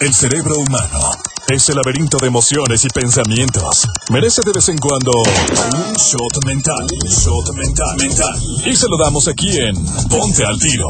El 0.00 0.12
cerebro 0.12 0.58
humano 0.58 1.12
ese 1.48 1.74
laberinto 1.74 2.16
de 2.16 2.28
emociones 2.28 2.84
y 2.84 2.88
pensamientos 2.88 3.86
merece 4.08 4.40
de 4.46 4.52
vez 4.52 4.68
en 4.70 4.78
cuando 4.78 5.12
un 5.12 5.92
shot 5.94 6.44
mental. 6.46 6.86
Shot 7.06 7.54
mental. 7.54 7.96
mental. 7.98 8.42
Y 8.64 8.74
se 8.74 8.86
lo 8.88 8.96
damos 8.96 9.28
aquí 9.28 9.50
en 9.58 9.74
Ponte 10.08 10.44
al 10.44 10.58
Tiro. 10.58 10.88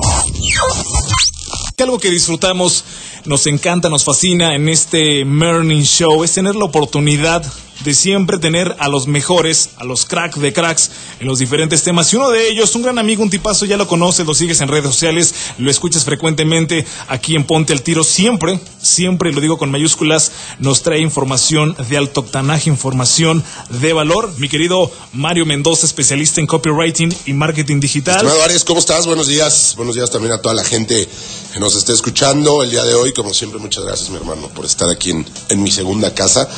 algo 1.79 1.99
que 1.99 2.09
disfrutamos, 2.09 2.85
nos 3.25 3.47
encanta, 3.49 3.89
nos 3.89 4.05
fascina 4.05 4.55
en 4.55 4.69
este 4.69 5.25
Morning 5.25 5.83
Show 5.83 6.23
es 6.23 6.33
tener 6.33 6.55
la 6.55 6.67
oportunidad 6.67 7.45
de 7.83 7.93
siempre 7.93 8.39
tener 8.39 8.77
a 8.79 8.89
los 8.89 9.09
mejores, 9.09 9.71
a 9.77 9.85
los 9.85 10.05
cracks 10.05 10.41
de 10.41 10.53
cracks 10.53 10.91
en 11.21 11.27
los 11.27 11.41
diferentes 11.41 11.83
temas. 11.83 12.13
Y 12.13 12.17
uno 12.17 12.31
de 12.31 12.49
ellos, 12.49 12.75
un 12.77 12.83
gran 12.83 12.99
amigo, 12.99 13.23
un 13.23 13.31
tipazo, 13.31 13.67
ya 13.67 13.77
lo 13.77 13.89
conoces, 13.89 14.25
lo 14.25 14.35
sigues 14.35 14.61
en 14.61 14.69
redes 14.69 14.87
sociales, 14.87 15.35
lo 15.59 15.71
escuchas 15.71 16.05
frecuentemente 16.05 16.87
aquí 17.09 17.35
en 17.35 17.45
Ponte 17.45 17.73
al 17.73 17.83
Tiro. 17.83 18.05
Siempre, 18.05 18.61
siempre, 18.85 19.33
lo 19.33 19.41
digo 19.41 19.59
con 19.59 19.71
mayúsculas, 19.71 20.31
nos 20.59 20.83
trae 20.83 21.01
información 21.01 21.77
de 21.89 21.97
alto 21.97 22.21
octanaje, 22.21 22.71
información 22.71 23.43
de 23.71 23.93
valor. 23.93 24.33
Mi 24.39 24.49
querido 24.49 24.91
Mario 25.13 25.47
Mendoza, 25.47 25.87
especialista 25.87 26.41
en 26.41 26.47
copywriting 26.47 27.15
y 27.27 27.33
marketing 27.33 27.81
digital. 27.81 28.17
Estimado 28.17 28.43
Arias, 28.43 28.65
¿cómo 28.65 28.79
estás? 28.79 29.07
Buenos 29.07 29.27
días. 29.27 29.75
Buenos 29.77 29.95
días 29.95 30.11
también 30.11 30.33
a 30.33 30.41
toda 30.41 30.55
la 30.55 30.65
gente 30.65 31.09
que 31.53 31.61
nos 31.61 31.75
esté 31.75 31.93
escuchando 31.93 32.63
el 32.63 32.71
día 32.71 32.85
de 32.85 32.95
hoy. 32.95 33.13
Como 33.13 33.33
siempre, 33.33 33.59
muchas 33.59 33.85
gracias, 33.85 34.11
mi 34.11 34.17
hermano, 34.17 34.49
por 34.49 34.65
estar 34.65 34.89
aquí 34.91 35.11
en, 35.11 35.27
en 35.49 35.63
mi 35.63 35.71
segunda 35.71 36.15
casa. 36.15 36.49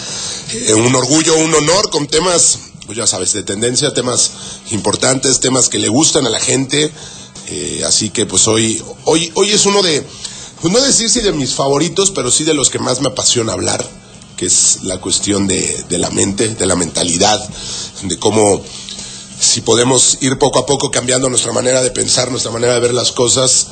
Eh, 0.52 0.74
un 0.74 0.94
orgullo, 0.94 1.36
un 1.36 1.54
honor 1.54 1.90
con 1.90 2.06
temas, 2.06 2.58
pues 2.86 2.98
ya 2.98 3.06
sabes, 3.06 3.32
de 3.32 3.42
tendencia, 3.42 3.94
temas 3.94 4.32
importantes, 4.70 5.40
temas 5.40 5.68
que 5.68 5.78
le 5.78 5.88
gustan 5.88 6.26
a 6.26 6.30
la 6.30 6.40
gente. 6.40 6.90
Eh, 7.48 7.82
así 7.86 8.10
que 8.10 8.26
pues 8.26 8.48
hoy, 8.48 8.82
hoy, 9.04 9.30
hoy 9.34 9.50
es 9.50 9.66
uno 9.66 9.80
de, 9.82 10.04
pues 10.60 10.72
no 10.72 10.80
decir 10.80 11.10
si 11.10 11.20
de 11.20 11.32
mis 11.32 11.54
favoritos, 11.54 12.10
pero 12.10 12.30
sí 12.30 12.44
de 12.44 12.54
los 12.54 12.70
que 12.70 12.78
más 12.78 13.00
me 13.00 13.08
apasiona 13.08 13.52
hablar, 13.52 13.84
que 14.36 14.46
es 14.46 14.80
la 14.82 14.98
cuestión 14.98 15.46
de, 15.46 15.84
la 15.90 16.10
mente, 16.10 16.54
de 16.54 16.66
la 16.66 16.76
mentalidad, 16.76 17.46
de 18.02 18.18
cómo 18.18 18.62
si 19.38 19.60
podemos 19.60 20.18
ir 20.22 20.38
poco 20.38 20.58
a 20.58 20.66
poco 20.66 20.90
cambiando 20.90 21.28
nuestra 21.28 21.52
manera 21.52 21.82
de 21.82 21.90
pensar, 21.90 22.30
nuestra 22.30 22.50
manera 22.50 22.74
de 22.74 22.80
ver 22.80 22.94
las 22.94 23.12
cosas, 23.12 23.66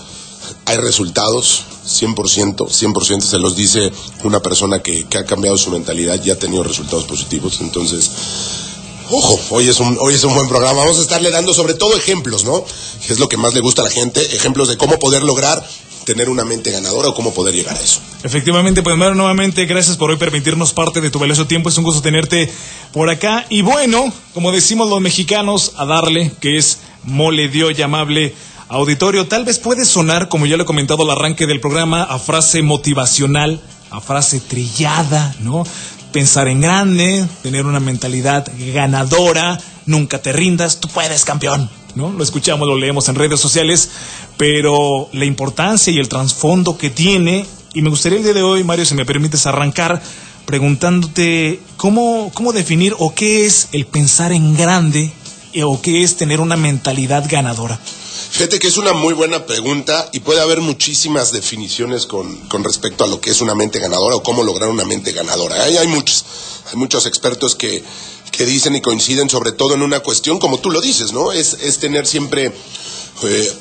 hay 0.67 0.77
resultados, 0.77 1.65
100%, 1.87 2.57
100% 2.57 3.21
se 3.23 3.39
los 3.39 3.57
dice 3.57 3.91
una 4.25 4.41
persona 4.41 4.81
que, 4.81 5.07
que, 5.07 5.19
ha 5.19 5.25
cambiado 5.25 5.57
su 5.57 5.71
mentalidad 5.71 6.23
y 6.23 6.31
ha 6.31 6.39
tenido 6.39 6.63
resultados 6.63 7.05
positivos. 7.05 7.59
Entonces, 7.61 8.11
ojo, 9.11 9.41
hoy 9.51 9.69
es, 9.69 9.81
un, 9.81 9.97
hoy 10.01 10.15
es 10.15 10.25
un 10.25 10.35
buen 10.35 10.49
programa. 10.49 10.81
Vamos 10.81 10.99
a 10.99 11.03
estarle 11.03 11.31
dando 11.31 11.55
sobre 11.55 11.75
todo 11.75 11.97
ejemplos, 11.97 12.45
¿no? 12.45 12.63
Que 13.07 13.13
es 13.13 13.19
lo 13.19 13.29
que 13.29 13.39
más 13.39 13.55
le 13.55 13.61
gusta 13.61 13.81
a 13.81 13.87
la 13.87 13.91
gente, 13.91 14.21
ejemplos 14.37 14.69
de 14.69 14.77
cómo 14.77 14.99
poder 14.99 15.23
lograr 15.23 15.67
tener 16.05 16.29
una 16.29 16.45
mente 16.45 16.71
ganadora 16.71 17.09
o 17.09 17.15
cómo 17.15 17.33
poder 17.35 17.55
llegar 17.55 17.77
a 17.77 17.81
eso. 17.81 18.01
Efectivamente, 18.23 18.83
pues 18.83 18.97
Mario, 18.97 19.15
nuevamente, 19.15 19.65
gracias 19.67 19.97
por 19.97 20.11
hoy 20.11 20.17
permitirnos 20.17 20.73
parte 20.73 21.01
de 21.01 21.11
tu 21.11 21.19
valioso 21.19 21.47
tiempo. 21.47 21.69
Es 21.69 21.79
un 21.79 21.85
gusto 21.85 22.03
tenerte 22.03 22.51
por 22.93 23.11
acá. 23.11 23.47
Y 23.49 23.63
bueno, 23.63 24.13
como 24.33 24.53
decimos 24.53 24.89
los 24.89 25.01
mexicanos, 25.01 25.73
a 25.77 25.85
darle, 25.85 26.33
que 26.41 26.57
es 26.57 26.81
mole 27.05 27.49
dio 27.49 27.71
llamable 27.71 28.35
Auditorio, 28.69 29.29
tal 29.29 29.45
vez 29.45 29.59
puede 29.59 29.85
sonar, 29.85 30.29
como 30.29 30.47
ya 30.47 30.57
lo 30.57 30.63
he 30.63 30.67
comentado 30.67 31.03
al 31.03 31.11
arranque 31.11 31.47
del 31.47 31.61
programa, 31.61 32.03
a 32.03 32.19
frase 32.19 32.63
motivacional, 32.63 33.61
a 33.91 34.01
frase 34.01 34.41
trillada, 34.41 35.35
¿no? 35.41 35.65
Pensar 36.13 36.49
en 36.49 36.63
grande, 36.63 37.27
tener 37.43 37.67
una 37.67 37.81
mentalidad 37.81 38.51
ganadora, 38.73 39.59
nunca 39.87 40.23
te 40.23 40.33
rindas, 40.33 40.81
tú 40.81 40.89
puedes, 40.89 41.25
campeón, 41.25 41.71
¿no? 41.95 42.11
Lo 42.11 42.23
escuchamos, 42.23 42.67
lo 42.67 42.77
leemos 42.77 43.09
en 43.09 43.15
redes 43.15 43.41
sociales, 43.41 43.91
pero 44.37 45.09
la 45.13 45.25
importancia 45.25 45.93
y 45.93 45.99
el 45.99 46.09
trasfondo 46.09 46.77
que 46.77 46.91
tiene, 46.91 47.47
y 47.73 47.83
me 47.83 47.91
gustaría 47.91 48.19
el 48.19 48.25
día 48.25 48.33
de 48.33 48.43
hoy, 48.43 48.65
Mario, 48.65 48.85
si 48.85 48.95
me 48.95 49.07
permites 49.07 49.47
arrancar, 49.47 50.03
preguntándote 50.47 51.61
cómo, 51.77 52.31
cómo 52.35 52.53
definir 52.53 52.95
o 52.99 53.15
qué 53.15 53.47
es 53.47 53.69
el 53.73 53.87
pensar 53.87 54.33
en 54.33 54.57
grande 54.57 55.13
o 55.63 55.81
qué 55.81 56.03
es 56.03 56.17
tener 56.17 56.41
una 56.41 56.57
mentalidad 56.57 57.25
ganadora. 57.31 57.79
Fíjate 58.31 58.59
que 58.59 58.67
es 58.67 58.77
una 58.77 58.93
muy 58.93 59.15
buena 59.15 59.47
pregunta 59.47 60.09
y 60.13 60.21
puede 60.21 60.41
haber 60.41 60.61
muchísimas 60.61 61.31
definiciones 61.31 62.07
con, 62.07 62.37
con, 62.49 62.65
respecto 62.65 63.05
a 63.05 63.07
lo 63.07 63.21
que 63.21 63.31
es 63.31 63.41
una 63.41 63.55
mente 63.55 63.79
ganadora 63.79 64.17
o 64.17 64.23
cómo 64.25 64.43
lograr 64.43 64.71
una 64.71 64.85
mente 64.85 65.13
ganadora. 65.13 65.63
Hay 65.63 65.87
muchos, 65.87 66.25
hay 66.69 66.77
muchos 66.77 67.07
expertos 67.07 67.55
que, 67.55 67.85
que, 68.37 68.47
dicen 68.47 68.77
y 68.77 68.81
coinciden 68.81 69.31
sobre 69.31 69.53
todo 69.53 69.75
en 69.75 69.83
una 69.83 70.01
cuestión, 70.01 70.39
como 70.39 70.59
tú 70.59 70.71
lo 70.71 70.81
dices, 70.81 71.13
¿no? 71.13 71.33
Es, 71.33 71.79
tener 71.79 72.07
siempre, 72.07 72.53
eh, 73.23 73.53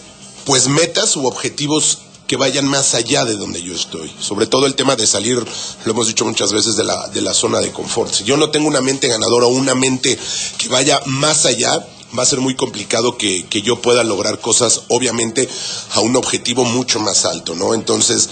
pues, 0.46 0.68
metas 0.68 1.16
u 1.16 1.26
objetivos 1.26 2.00
que 2.28 2.38
vayan 2.38 2.68
más 2.68 2.94
allá 2.94 3.26
de 3.26 3.36
donde 3.36 3.62
yo 3.62 3.74
estoy. 3.74 4.12
Sobre 4.20 4.48
todo 4.48 4.66
el 4.66 4.76
tema 4.76 4.96
de 4.96 5.06
salir, 5.06 5.44
lo 5.86 5.92
hemos 5.92 6.08
dicho 6.08 6.26
muchas 6.26 6.54
veces, 6.54 6.76
de 6.76 6.84
la, 6.84 7.08
de 7.10 7.22
la 7.22 7.34
zona 7.34 7.60
de 7.60 7.72
confort. 7.72 8.14
Si 8.14 8.24
yo 8.24 8.38
no 8.38 8.50
tengo 8.50 8.68
una 8.68 8.82
mente 8.82 9.08
ganadora 9.08 9.48
o 9.48 9.50
una 9.50 9.76
mente 9.76 10.18
que 10.58 10.70
vaya 10.70 11.02
más 11.06 11.46
allá, 11.46 11.86
va 12.18 12.24
a 12.24 12.28
ser 12.28 12.40
muy 12.40 12.56
complicado 12.56 13.18
que, 13.18 13.46
que, 13.48 13.62
yo 13.62 13.82
pueda 13.82 14.04
lograr 14.04 14.40
cosas, 14.40 14.84
obviamente, 14.88 15.50
a 15.92 16.00
un 16.00 16.16
objetivo 16.16 16.64
mucho 16.64 17.00
más 17.00 17.26
alto, 17.26 17.56
¿no? 17.56 17.74
Entonces, 17.74 18.30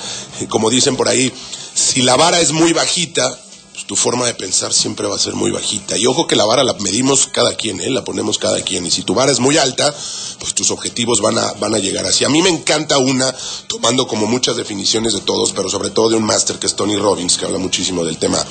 como 0.49 0.69
dicen 0.69 0.95
por 0.95 1.09
ahí, 1.09 1.33
si 1.73 2.01
la 2.01 2.15
vara 2.15 2.39
es 2.39 2.51
muy 2.51 2.73
bajita, 2.73 3.39
tu 3.91 3.97
forma 3.97 4.25
de 4.25 4.33
pensar 4.33 4.73
siempre 4.73 5.05
va 5.05 5.17
a 5.17 5.19
ser 5.19 5.33
muy 5.33 5.51
bajita. 5.51 5.97
Y 5.97 6.07
ojo 6.07 6.25
que 6.25 6.37
la 6.37 6.45
vara 6.45 6.63
la 6.63 6.71
medimos 6.75 7.27
cada 7.27 7.57
quien, 7.57 7.81
¿eh? 7.81 7.89
la 7.89 8.05
ponemos 8.05 8.37
cada 8.37 8.61
quien. 8.61 8.85
Y 8.85 8.89
si 8.89 9.03
tu 9.03 9.13
vara 9.13 9.33
es 9.33 9.41
muy 9.41 9.57
alta, 9.57 9.93
pues 10.39 10.53
tus 10.53 10.71
objetivos 10.71 11.19
van 11.19 11.37
a, 11.37 11.51
van 11.59 11.75
a 11.75 11.77
llegar 11.77 12.05
así. 12.05 12.23
A 12.23 12.29
mí 12.29 12.41
me 12.41 12.47
encanta 12.47 12.97
una, 12.99 13.35
tomando 13.67 14.07
como 14.07 14.27
muchas 14.27 14.55
definiciones 14.55 15.11
de 15.11 15.19
todos, 15.19 15.51
pero 15.51 15.69
sobre 15.69 15.89
todo 15.89 16.07
de 16.07 16.15
un 16.15 16.23
máster 16.23 16.57
que 16.57 16.67
es 16.67 16.75
Tony 16.77 16.95
Robbins, 16.95 17.35
que 17.35 17.43
habla 17.43 17.57
muchísimo 17.57 18.05
del 18.05 18.17
tema 18.17 18.41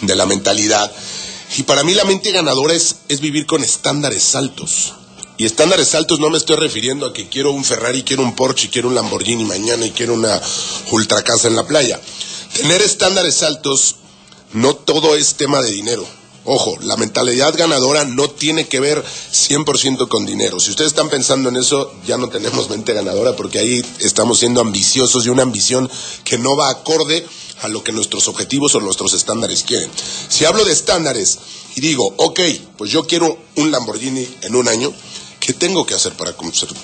de 0.00 0.16
la 0.16 0.26
mentalidad. 0.26 0.90
Y 1.56 1.62
para 1.62 1.84
mí 1.84 1.94
la 1.94 2.02
mente 2.02 2.32
ganadora 2.32 2.74
es, 2.74 2.96
es 3.08 3.20
vivir 3.20 3.46
con 3.46 3.62
estándares 3.62 4.34
altos. 4.34 4.94
Y 5.36 5.44
estándares 5.44 5.94
altos 5.94 6.18
no 6.18 6.28
me 6.28 6.38
estoy 6.38 6.56
refiriendo 6.56 7.06
a 7.06 7.12
que 7.12 7.28
quiero 7.28 7.52
un 7.52 7.62
Ferrari, 7.62 8.02
quiero 8.02 8.24
un 8.24 8.34
Porsche, 8.34 8.68
quiero 8.68 8.88
un 8.88 8.96
Lamborghini 8.96 9.44
mañana 9.44 9.86
y 9.86 9.92
quiero 9.92 10.14
una 10.14 10.42
ultra 10.90 11.22
casa 11.22 11.46
en 11.46 11.54
la 11.54 11.64
playa. 11.68 12.00
Tener 12.52 12.82
estándares 12.82 13.44
altos 13.44 13.94
no 14.52 14.74
todo 14.74 15.16
es 15.16 15.34
tema 15.34 15.60
de 15.60 15.72
dinero. 15.72 16.06
Ojo, 16.50 16.78
la 16.80 16.96
mentalidad 16.96 17.54
ganadora 17.58 18.06
no 18.06 18.30
tiene 18.30 18.66
que 18.66 18.80
ver 18.80 19.04
100% 19.04 20.08
con 20.08 20.24
dinero. 20.24 20.58
Si 20.58 20.70
ustedes 20.70 20.92
están 20.92 21.10
pensando 21.10 21.50
en 21.50 21.56
eso, 21.56 21.92
ya 22.06 22.16
no 22.16 22.30
tenemos 22.30 22.70
mente 22.70 22.94
ganadora 22.94 23.36
porque 23.36 23.58
ahí 23.58 23.84
estamos 23.98 24.38
siendo 24.38 24.62
ambiciosos 24.62 25.26
y 25.26 25.28
una 25.28 25.42
ambición 25.42 25.90
que 26.24 26.38
no 26.38 26.56
va 26.56 26.70
acorde 26.70 27.26
a 27.60 27.68
lo 27.68 27.84
que 27.84 27.92
nuestros 27.92 28.28
objetivos 28.28 28.74
o 28.74 28.80
nuestros 28.80 29.12
estándares 29.12 29.62
quieren. 29.62 29.90
Si 30.28 30.46
hablo 30.46 30.64
de 30.64 30.72
estándares 30.72 31.38
y 31.74 31.82
digo, 31.82 32.14
ok, 32.16 32.40
pues 32.78 32.90
yo 32.90 33.06
quiero 33.06 33.36
un 33.56 33.70
Lamborghini 33.70 34.26
en 34.42 34.56
un 34.56 34.68
año, 34.68 34.90
¿qué 35.48 35.54
tengo 35.54 35.86
que 35.86 35.94
hacer 35.94 36.12
para, 36.12 36.36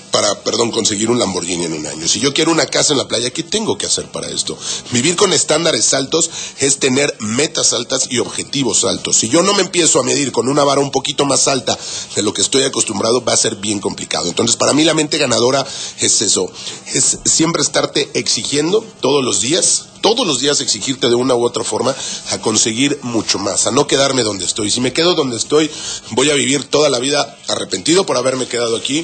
para 0.09 0.41
perdón, 0.41 0.71
conseguir 0.71 1.11
un 1.11 1.19
Lamborghini 1.19 1.65
en 1.65 1.73
un 1.73 1.85
año? 1.85 2.07
Si 2.07 2.19
yo 2.19 2.33
quiero 2.33 2.51
una 2.51 2.65
casa 2.65 2.93
en 2.93 2.97
la 2.97 3.07
playa, 3.07 3.29
¿qué 3.29 3.43
tengo 3.43 3.77
que 3.77 3.85
hacer 3.85 4.07
para 4.07 4.27
esto? 4.27 4.57
Vivir 4.89 5.15
con 5.15 5.33
estándares 5.33 5.93
altos 5.93 6.31
es 6.57 6.79
tener 6.79 7.15
metas 7.19 7.73
altas 7.73 8.07
y 8.09 8.17
objetivos 8.17 8.83
altos. 8.83 9.17
Si 9.17 9.29
yo 9.29 9.43
no 9.43 9.53
me 9.53 9.61
empiezo 9.61 9.99
a 9.99 10.03
medir 10.03 10.31
con 10.31 10.49
una 10.49 10.63
vara 10.63 10.81
un 10.81 10.89
poquito 10.89 11.25
más 11.25 11.47
alta 11.47 11.77
de 12.15 12.23
lo 12.23 12.33
que 12.33 12.41
estoy 12.41 12.63
acostumbrado, 12.63 13.23
va 13.23 13.33
a 13.33 13.37
ser 13.37 13.55
bien 13.57 13.79
complicado. 13.79 14.29
Entonces, 14.29 14.55
para 14.55 14.73
mí 14.73 14.83
la 14.83 14.95
mente 14.95 15.19
ganadora 15.19 15.63
es 15.99 16.23
eso, 16.23 16.51
es 16.91 17.19
siempre 17.23 17.61
estarte 17.61 18.09
exigiendo 18.15 18.83
todos 18.99 19.23
los 19.23 19.41
días 19.41 19.89
todos 20.05 20.27
los 20.27 20.39
días 20.39 20.61
exigirte 20.61 21.09
de 21.09 21.15
una 21.15 21.33
u 21.33 21.43
otra 21.43 21.63
forma 21.63 21.95
a 22.29 22.37
conseguir 22.37 22.99
mucho 23.01 23.39
más, 23.39 23.65
a 23.65 23.71
no 23.71 23.87
quedarme 23.87 24.21
donde 24.21 24.45
estoy. 24.45 24.69
Si 24.69 24.79
me 24.79 24.93
quedo 24.93 25.15
donde 25.15 25.35
estoy, 25.35 25.67
voy 26.11 26.29
a 26.29 26.35
vivir 26.35 26.65
toda 26.65 26.91
la 26.91 26.99
vida 26.99 27.35
arrepentido 27.47 28.05
por 28.05 28.15
haberme 28.15 28.45
quedado 28.45 28.75
aquí, 28.75 29.03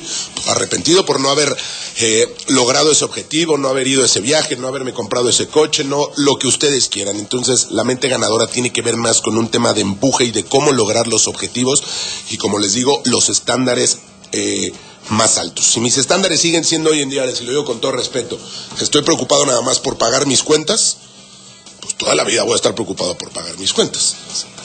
arrepentido 0.49 1.03
por 1.03 1.19
no 1.19 1.31
haber 1.31 1.57
eh, 2.01 2.31
logrado 2.49 2.91
ese 2.91 3.03
objetivo, 3.03 3.57
no 3.57 3.69
haber 3.69 3.87
ido 3.87 4.05
ese 4.05 4.19
viaje, 4.19 4.55
no 4.57 4.67
haberme 4.67 4.93
comprado 4.93 5.27
ese 5.27 5.47
coche, 5.47 5.83
no 5.83 6.11
lo 6.17 6.37
que 6.37 6.45
ustedes 6.45 6.87
quieran. 6.87 7.17
Entonces, 7.17 7.71
la 7.71 7.83
mente 7.83 8.07
ganadora 8.07 8.45
tiene 8.45 8.71
que 8.71 8.83
ver 8.83 8.95
más 8.95 9.21
con 9.21 9.39
un 9.39 9.49
tema 9.49 9.73
de 9.73 9.81
empuje 9.81 10.25
y 10.25 10.31
de 10.31 10.43
cómo 10.43 10.71
lograr 10.71 11.07
los 11.07 11.27
objetivos 11.27 11.81
y, 12.29 12.37
como 12.37 12.59
les 12.59 12.75
digo, 12.75 13.01
los 13.05 13.29
estándares. 13.29 13.97
Eh, 14.33 14.71
más 15.11 15.37
altos. 15.37 15.65
Si 15.65 15.79
mis 15.79 15.97
estándares 15.97 16.39
siguen 16.39 16.63
siendo 16.63 16.89
hoy 16.89 17.01
en 17.01 17.09
día, 17.09 17.25
les 17.25 17.41
lo 17.41 17.51
digo 17.51 17.65
con 17.65 17.81
todo 17.81 17.91
respeto, 17.91 18.39
estoy 18.79 19.03
preocupado 19.03 19.45
nada 19.45 19.61
más 19.61 19.79
por 19.79 19.97
pagar 19.97 20.25
mis 20.25 20.41
cuentas, 20.41 20.97
pues 21.81 21.95
toda 21.95 22.15
la 22.15 22.23
vida 22.23 22.43
voy 22.43 22.53
a 22.53 22.55
estar 22.55 22.73
preocupado 22.73 23.17
por 23.17 23.29
pagar 23.31 23.57
mis 23.57 23.73
cuentas. 23.73 24.15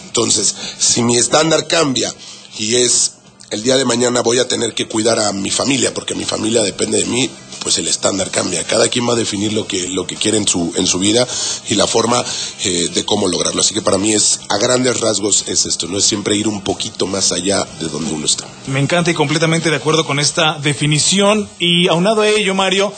Entonces, 0.06 0.54
si 0.78 1.02
mi 1.02 1.18
estándar 1.18 1.66
cambia 1.66 2.14
y 2.58 2.76
es 2.76 3.12
el 3.50 3.62
día 3.62 3.76
de 3.76 3.84
mañana 3.84 4.22
voy 4.22 4.38
a 4.38 4.48
tener 4.48 4.74
que 4.74 4.86
cuidar 4.86 5.18
a 5.18 5.32
mi 5.32 5.50
familia, 5.50 5.92
porque 5.92 6.14
mi 6.14 6.24
familia 6.24 6.62
depende 6.62 6.98
de 6.98 7.06
mí, 7.06 7.30
pues 7.66 7.78
el 7.78 7.88
estándar 7.88 8.30
cambia. 8.30 8.62
Cada 8.62 8.88
quien 8.88 9.08
va 9.08 9.14
a 9.14 9.16
definir 9.16 9.52
lo 9.52 9.66
que, 9.66 9.88
lo 9.88 10.06
que 10.06 10.14
quiere 10.14 10.38
en 10.38 10.46
su, 10.46 10.72
en 10.76 10.86
su 10.86 11.00
vida 11.00 11.26
y 11.68 11.74
la 11.74 11.88
forma 11.88 12.24
eh, 12.62 12.90
de 12.94 13.04
cómo 13.04 13.26
lograrlo. 13.26 13.60
Así 13.60 13.74
que 13.74 13.82
para 13.82 13.98
mí 13.98 14.12
es, 14.12 14.38
a 14.48 14.56
grandes 14.58 15.00
rasgos, 15.00 15.48
es 15.48 15.66
esto, 15.66 15.88
no 15.88 15.98
es 15.98 16.04
siempre 16.04 16.36
ir 16.36 16.46
un 16.46 16.62
poquito 16.62 17.08
más 17.08 17.32
allá 17.32 17.64
de 17.80 17.88
donde 17.88 18.12
uno 18.12 18.24
está. 18.24 18.46
Me 18.68 18.78
encanta 18.78 19.10
y 19.10 19.14
completamente 19.14 19.68
de 19.68 19.74
acuerdo 19.74 20.06
con 20.06 20.20
esta 20.20 20.60
definición. 20.60 21.48
Y 21.58 21.88
aunado 21.88 22.20
a 22.20 22.28
ello, 22.28 22.54
Mario, 22.54 22.92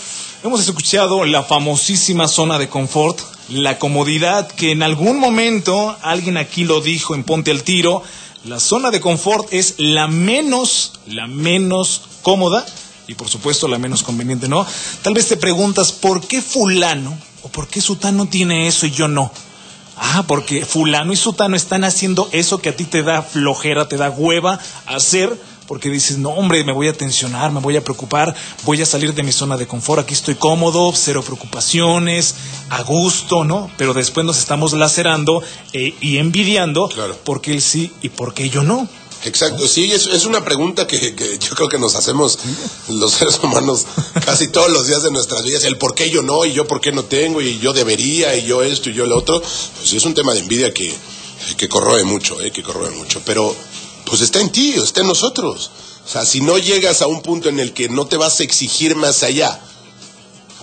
hemos 0.44 0.60
escuchado 0.60 1.24
la 1.24 1.42
famosísima 1.42 2.28
zona 2.28 2.58
de 2.58 2.68
confort 2.68 3.18
la 3.48 3.78
comodidad, 3.78 4.48
que 4.48 4.72
en 4.72 4.82
algún 4.82 5.18
momento 5.18 5.96
alguien 6.02 6.36
aquí 6.36 6.64
lo 6.64 6.82
dijo 6.82 7.14
en 7.14 7.24
Ponte 7.24 7.50
al 7.50 7.62
Tiro, 7.62 8.02
la 8.44 8.60
zona 8.60 8.90
de 8.90 9.00
confort 9.00 9.50
es 9.50 9.76
la 9.78 10.08
menos, 10.08 10.92
la 11.06 11.26
menos 11.26 12.02
cómoda 12.20 12.66
y 13.08 13.14
por 13.14 13.28
supuesto 13.28 13.66
la 13.66 13.78
menos 13.78 14.02
conveniente, 14.04 14.48
¿no? 14.48 14.64
Tal 15.02 15.14
vez 15.14 15.26
te 15.26 15.36
preguntas, 15.36 15.90
¿por 15.90 16.20
qué 16.26 16.40
fulano 16.42 17.18
o 17.42 17.48
por 17.48 17.66
qué 17.66 17.80
sutano 17.80 18.26
tiene 18.26 18.68
eso 18.68 18.86
y 18.86 18.90
yo 18.92 19.08
no? 19.08 19.32
Ah, 19.96 20.24
porque 20.28 20.64
fulano 20.64 21.12
y 21.12 21.16
sutano 21.16 21.56
están 21.56 21.82
haciendo 21.82 22.28
eso 22.30 22.58
que 22.62 22.68
a 22.68 22.76
ti 22.76 22.84
te 22.84 23.02
da 23.02 23.22
flojera, 23.22 23.88
te 23.88 23.96
da 23.96 24.10
hueva 24.10 24.60
hacer, 24.86 25.36
porque 25.66 25.90
dices, 25.90 26.18
no 26.18 26.30
hombre, 26.30 26.62
me 26.64 26.72
voy 26.72 26.88
a 26.88 26.92
tensionar, 26.92 27.50
me 27.50 27.60
voy 27.60 27.76
a 27.76 27.82
preocupar, 27.82 28.34
voy 28.64 28.80
a 28.80 28.86
salir 28.86 29.12
de 29.12 29.22
mi 29.22 29.32
zona 29.32 29.56
de 29.56 29.66
confort, 29.66 30.00
aquí 30.02 30.14
estoy 30.14 30.36
cómodo, 30.36 30.92
cero 30.94 31.22
preocupaciones, 31.22 32.36
a 32.70 32.82
gusto, 32.82 33.44
¿no? 33.44 33.70
Pero 33.76 33.92
después 33.92 34.24
nos 34.24 34.38
estamos 34.38 34.72
lacerando 34.72 35.42
eh, 35.72 35.94
y 36.00 36.18
envidiando 36.18 36.88
Claro. 36.88 37.16
porque 37.24 37.52
él 37.52 37.60
sí 37.60 37.90
y 38.00 38.10
porque 38.10 38.48
yo 38.50 38.62
no. 38.62 38.88
Exacto, 39.24 39.66
sí, 39.66 39.92
es, 39.92 40.24
una 40.26 40.44
pregunta 40.44 40.86
que, 40.86 41.14
que 41.16 41.38
yo 41.38 41.54
creo 41.56 41.68
que 41.68 41.78
nos 41.78 41.96
hacemos 41.96 42.38
los 42.88 43.12
seres 43.12 43.40
humanos 43.42 43.84
casi 44.24 44.48
todos 44.48 44.70
los 44.70 44.86
días 44.86 45.02
de 45.02 45.10
nuestras 45.10 45.42
vidas, 45.42 45.64
el 45.64 45.76
por 45.76 45.94
qué 45.94 46.08
yo 46.08 46.22
no 46.22 46.44
y 46.44 46.52
yo 46.52 46.66
por 46.68 46.80
qué 46.80 46.92
no 46.92 47.04
tengo 47.04 47.42
y 47.42 47.58
yo 47.58 47.72
debería 47.72 48.36
y 48.36 48.46
yo 48.46 48.62
esto 48.62 48.90
y 48.90 48.94
yo 48.94 49.06
lo 49.06 49.16
otro, 49.16 49.40
pues 49.40 49.88
sí 49.90 49.96
es 49.96 50.04
un 50.04 50.14
tema 50.14 50.34
de 50.34 50.40
envidia 50.40 50.72
que, 50.72 50.94
que 51.56 51.68
corroe 51.68 52.04
mucho, 52.04 52.40
eh, 52.40 52.52
que 52.52 52.62
corroe 52.62 52.90
mucho, 52.90 53.20
pero 53.24 53.54
pues 54.04 54.20
está 54.20 54.40
en 54.40 54.50
ti, 54.50 54.74
está 54.74 55.00
en 55.00 55.08
nosotros. 55.08 55.70
O 56.06 56.10
sea, 56.10 56.24
si 56.24 56.40
no 56.40 56.56
llegas 56.56 57.02
a 57.02 57.06
un 57.06 57.20
punto 57.20 57.48
en 57.48 57.58
el 57.58 57.74
que 57.74 57.88
no 57.88 58.06
te 58.06 58.16
vas 58.16 58.40
a 58.40 58.44
exigir 58.44 58.96
más 58.96 59.22
allá, 59.24 59.60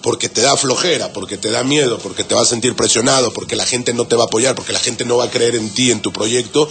porque 0.02 0.30
te 0.30 0.42
da 0.42 0.56
flojera, 0.56 1.14
porque 1.14 1.38
te 1.38 1.52
da 1.52 1.64
miedo, 1.64 2.00
porque 2.00 2.24
te 2.24 2.36
vas 2.36 2.48
a 2.48 2.50
sentir 2.52 2.76
presionado, 2.76 3.34
porque 3.34 3.56
la 3.56 3.66
gente 3.66 3.94
no 3.94 4.06
te 4.06 4.16
va 4.16 4.24
a 4.24 4.28
apoyar, 4.28 4.56
porque 4.56 4.74
la 4.74 4.80
gente 4.80 5.04
no 5.04 5.18
va 5.18 5.26
a 5.26 5.32
creer 5.32 5.56
en 5.56 5.70
ti, 5.72 5.92
en 5.92 6.02
tu 6.02 6.14
proyecto, 6.14 6.70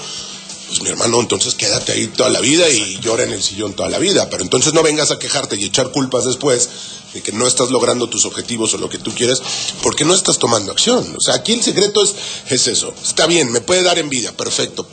pues 0.79 0.82
mi 0.82 0.91
hermano, 0.91 1.21
entonces 1.21 1.55
quédate 1.55 1.93
ahí 1.93 2.09
toda 2.09 2.31
la 2.31 2.41
vida 2.41 2.69
y 2.69 2.99
llora 3.00 3.23
en 3.23 3.32
el 3.32 3.43
sillón 3.43 3.75
toda 3.75 3.88
la 3.88 3.99
vida. 3.99 4.29
Pero 4.29 4.43
entonces 4.43 4.75
no 4.75 4.82
vengas 4.82 5.12
a 5.12 5.19
quejarte 5.19 5.56
y 5.56 5.65
echar 5.65 5.91
culpas 5.93 6.25
después 6.25 6.69
de 7.12 7.23
que 7.23 7.31
no 7.31 7.47
estás 7.47 7.71
logrando 7.71 8.09
tus 8.09 8.25
objetivos 8.25 8.75
o 8.75 8.79
lo 8.79 8.88
que 8.88 8.99
tú 8.99 9.15
quieres, 9.15 9.41
porque 9.82 10.05
no 10.05 10.15
estás 10.15 10.38
tomando 10.38 10.73
acción. 10.73 11.15
O 11.17 11.21
sea, 11.21 11.35
aquí 11.35 11.53
el 11.53 11.62
secreto 11.62 12.03
es, 12.03 12.15
es 12.50 12.67
eso. 12.67 12.93
Está 13.03 13.26
bien, 13.26 13.53
me 13.53 13.61
puede 13.61 13.85
dar 13.85 13.99
envidia, 13.99 14.37
perfecto. 14.37 14.87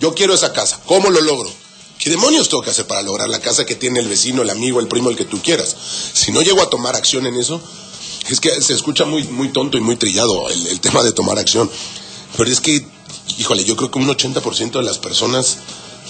Yo 0.00 0.14
quiero 0.14 0.34
esa 0.34 0.52
casa. 0.52 0.80
¿Cómo 0.86 1.10
lo 1.10 1.20
logro? 1.20 1.50
¿Qué 1.98 2.10
demonios 2.10 2.48
tengo 2.48 2.62
que 2.62 2.70
hacer 2.70 2.86
para 2.86 3.02
lograr 3.02 3.28
la 3.28 3.40
casa 3.40 3.64
que 3.64 3.74
tiene 3.74 4.00
el 4.00 4.08
vecino, 4.08 4.42
el 4.42 4.50
amigo, 4.50 4.80
el 4.80 4.88
primo, 4.88 5.10
el 5.10 5.16
que 5.16 5.24
tú 5.24 5.40
quieras? 5.40 5.76
Si 6.12 6.32
no 6.32 6.42
llego 6.42 6.62
a 6.62 6.70
tomar 6.70 6.96
acción 6.96 7.26
en 7.26 7.34
eso, 7.34 7.60
es 8.28 8.40
que 8.40 8.50
se 8.60 8.72
escucha 8.72 9.04
muy, 9.04 9.24
muy 9.24 9.52
tonto 9.52 9.78
y 9.78 9.80
muy 9.80 9.96
trillado 9.96 10.48
el, 10.48 10.66
el 10.66 10.80
tema 10.80 11.02
de 11.02 11.12
tomar 11.12 11.38
acción. 11.38 11.70
Pero 12.36 12.50
es 12.50 12.60
que, 12.60 12.86
híjole, 13.38 13.64
yo 13.64 13.76
creo 13.76 13.90
que 13.90 13.98
un 13.98 14.08
80% 14.08 14.72
de 14.72 14.82
las 14.82 14.98
personas 14.98 15.58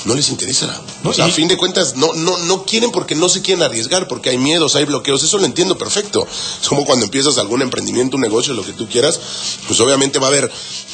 no 0.04 0.14
les 0.14 0.28
interesa. 0.30 0.80
No, 1.02 1.10
o 1.10 1.12
sea, 1.12 1.26
y- 1.26 1.30
a 1.30 1.32
fin 1.34 1.48
de 1.48 1.56
cuentas, 1.56 1.96
no, 1.96 2.12
no, 2.14 2.38
no 2.38 2.64
quieren 2.64 2.90
porque 2.90 3.14
no 3.14 3.28
se 3.28 3.42
quieren 3.42 3.62
arriesgar, 3.62 4.08
porque 4.08 4.30
hay 4.30 4.38
miedos, 4.38 4.76
hay 4.76 4.84
bloqueos. 4.84 5.22
Eso 5.22 5.38
lo 5.38 5.44
entiendo 5.44 5.76
perfecto. 5.76 6.26
Es 6.62 6.68
como 6.68 6.84
cuando 6.84 7.04
empiezas 7.04 7.38
algún 7.38 7.62
emprendimiento, 7.62 8.16
un 8.16 8.22
negocio, 8.22 8.54
lo 8.54 8.64
que 8.64 8.72
tú 8.72 8.88
quieras, 8.88 9.18
pues 9.66 9.78
obviamente 9.80 10.18
va 10.18 10.26
a 10.26 10.30
haber 10.30 10.50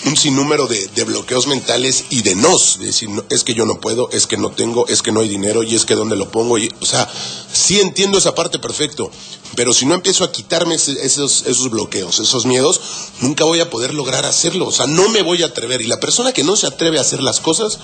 un 0.06 0.16
sinnúmero 0.16 0.66
de, 0.66 0.86
de 0.88 1.04
bloqueos 1.04 1.46
mentales 1.46 2.04
y 2.10 2.22
de 2.22 2.34
nos. 2.34 2.78
De 2.78 2.86
decir, 2.86 3.08
no, 3.10 3.24
es 3.30 3.44
que 3.44 3.54
yo 3.54 3.66
no 3.66 3.80
puedo, 3.80 4.10
es 4.10 4.26
que 4.26 4.36
no 4.36 4.50
tengo, 4.50 4.86
es 4.88 5.02
que 5.02 5.12
no 5.12 5.20
hay 5.20 5.28
dinero 5.28 5.62
y 5.62 5.74
es 5.74 5.84
que 5.84 5.94
dónde 5.94 6.16
lo 6.16 6.30
pongo. 6.30 6.58
Y, 6.58 6.70
o 6.80 6.86
sea, 6.86 7.08
sí 7.52 7.80
entiendo 7.80 8.18
esa 8.18 8.34
parte 8.34 8.58
perfecto. 8.58 9.10
Pero 9.56 9.72
si 9.72 9.86
no 9.86 9.94
empiezo 9.94 10.24
a 10.24 10.32
quitarme 10.32 10.74
ese- 10.74 11.04
esos, 11.06 11.44
esos 11.46 11.70
bloqueos, 11.70 12.18
esos 12.18 12.44
miedos, 12.44 12.80
nunca 13.20 13.44
voy 13.44 13.60
a 13.60 13.70
poder 13.70 13.94
lograr 13.94 14.24
hacerlo. 14.24 14.66
O 14.66 14.72
sea, 14.72 14.86
no 14.86 15.08
me 15.10 15.22
voy 15.22 15.42
a 15.42 15.46
atrever. 15.46 15.80
Y 15.80 15.86
la 15.86 16.00
persona 16.00 16.32
que 16.32 16.42
no 16.42 16.56
se 16.56 16.66
atreve 16.66 16.98
a 16.98 17.02
hacer 17.02 17.22
las 17.22 17.38
cosas, 17.40 17.78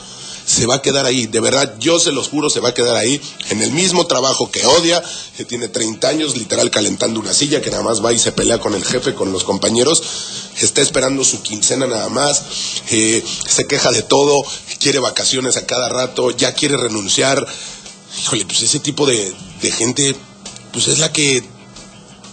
se 0.51 0.67
va 0.67 0.77
a 0.77 0.83
quedar 0.83 1.07
ahí. 1.07 1.27
De 1.27 1.39
verdad, 1.39 1.77
yo 1.79 2.01
se 2.01 2.11
los 2.11 2.29
juro, 2.29 2.51
se 2.51 2.59
va 2.59 2.71
a 2.71 2.75
quedar 2.75 2.97
ahí 2.97 3.21
en 3.51 3.63
el 3.63 3.71
mismo 3.71 4.07
trabajo 4.07 4.51
que 4.51 4.67
odia, 4.67 5.01
que 5.37 5.45
tiene 5.45 5.69
30 5.69 6.09
años, 6.09 6.37
literal 6.37 6.71
calentando 6.71 7.21
una 7.21 7.33
silla, 7.33 7.63
que 7.63 7.71
nada 7.71 7.85
más 7.85 8.05
va 8.05 8.13
y 8.13 8.19
se 8.19 8.33
pelea 8.33 8.59
con 8.59 8.75
el 8.75 8.85
jefe, 8.85 9.15
con 9.15 9.33
los 9.33 9.45
compañeros, 9.45 10.03
está 10.59 10.81
esperando 10.81 11.23
su 11.23 11.41
quincena 11.43 11.87
nada 11.87 12.09
más, 12.09 12.43
eh, 12.91 13.23
se 13.47 13.67
queja 13.67 13.93
de 13.93 14.03
todo, 14.03 14.43
quiere 14.81 14.99
vacaciones 14.99 15.57
a 15.57 15.67
cada 15.67 15.89
rato, 15.89 16.33
ya 16.33 16.53
quiere 16.53 16.77
renunciar. 16.77 17.47
Híjole, 18.19 18.45
pues 18.45 18.63
ese 18.63 18.81
tipo 18.81 19.07
de, 19.07 19.33
de 19.63 19.71
gente, 19.71 20.17
pues 20.73 20.89
es 20.89 20.99
la 20.99 21.13
que 21.13 21.45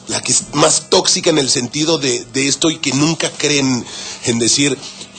la 0.07 0.21
que 0.21 0.31
es 0.31 0.53
más 0.53 0.89
tóxica 0.89 1.29
en 1.29 1.37
el 1.37 1.49
sentido 1.49 1.97
de, 1.97 2.25
de 2.31 2.47
esto 2.47 2.71
y 2.71 2.77
que 2.77 2.93
nunca 2.93 3.29
creen 3.29 3.85
en 4.23 4.39
decir 4.39 4.77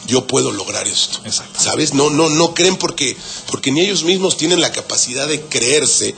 yo 0.08 0.26
puedo 0.26 0.50
lograr 0.50 0.88
esto. 0.88 1.20
Exacto. 1.24 1.60
¿Sabes? 1.60 1.94
No, 1.94 2.10
no, 2.10 2.28
no 2.30 2.54
creen 2.54 2.76
porque, 2.76 3.16
porque 3.50 3.70
ni 3.70 3.82
ellos 3.82 4.02
mismos 4.02 4.36
tienen 4.36 4.60
la 4.60 4.72
capacidad 4.72 5.28
de 5.28 5.42
creerse 5.42 6.16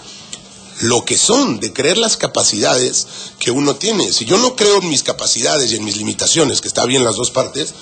lo 0.80 1.04
que 1.04 1.18
son, 1.18 1.60
de 1.60 1.72
creer 1.74 1.98
las 1.98 2.16
capacidades 2.16 3.06
que 3.38 3.50
uno 3.50 3.76
tiene. 3.76 4.12
Si 4.12 4.24
yo 4.24 4.38
no 4.38 4.56
creo 4.56 4.80
en 4.80 4.88
mis 4.88 5.02
capacidades 5.02 5.72
y 5.72 5.76
en 5.76 5.84
mis 5.84 5.96
limitaciones, 5.96 6.62
que 6.62 6.68
está 6.68 6.86
bien 6.86 7.04
las 7.04 7.16
dos 7.16 7.30
partes, 7.30 7.74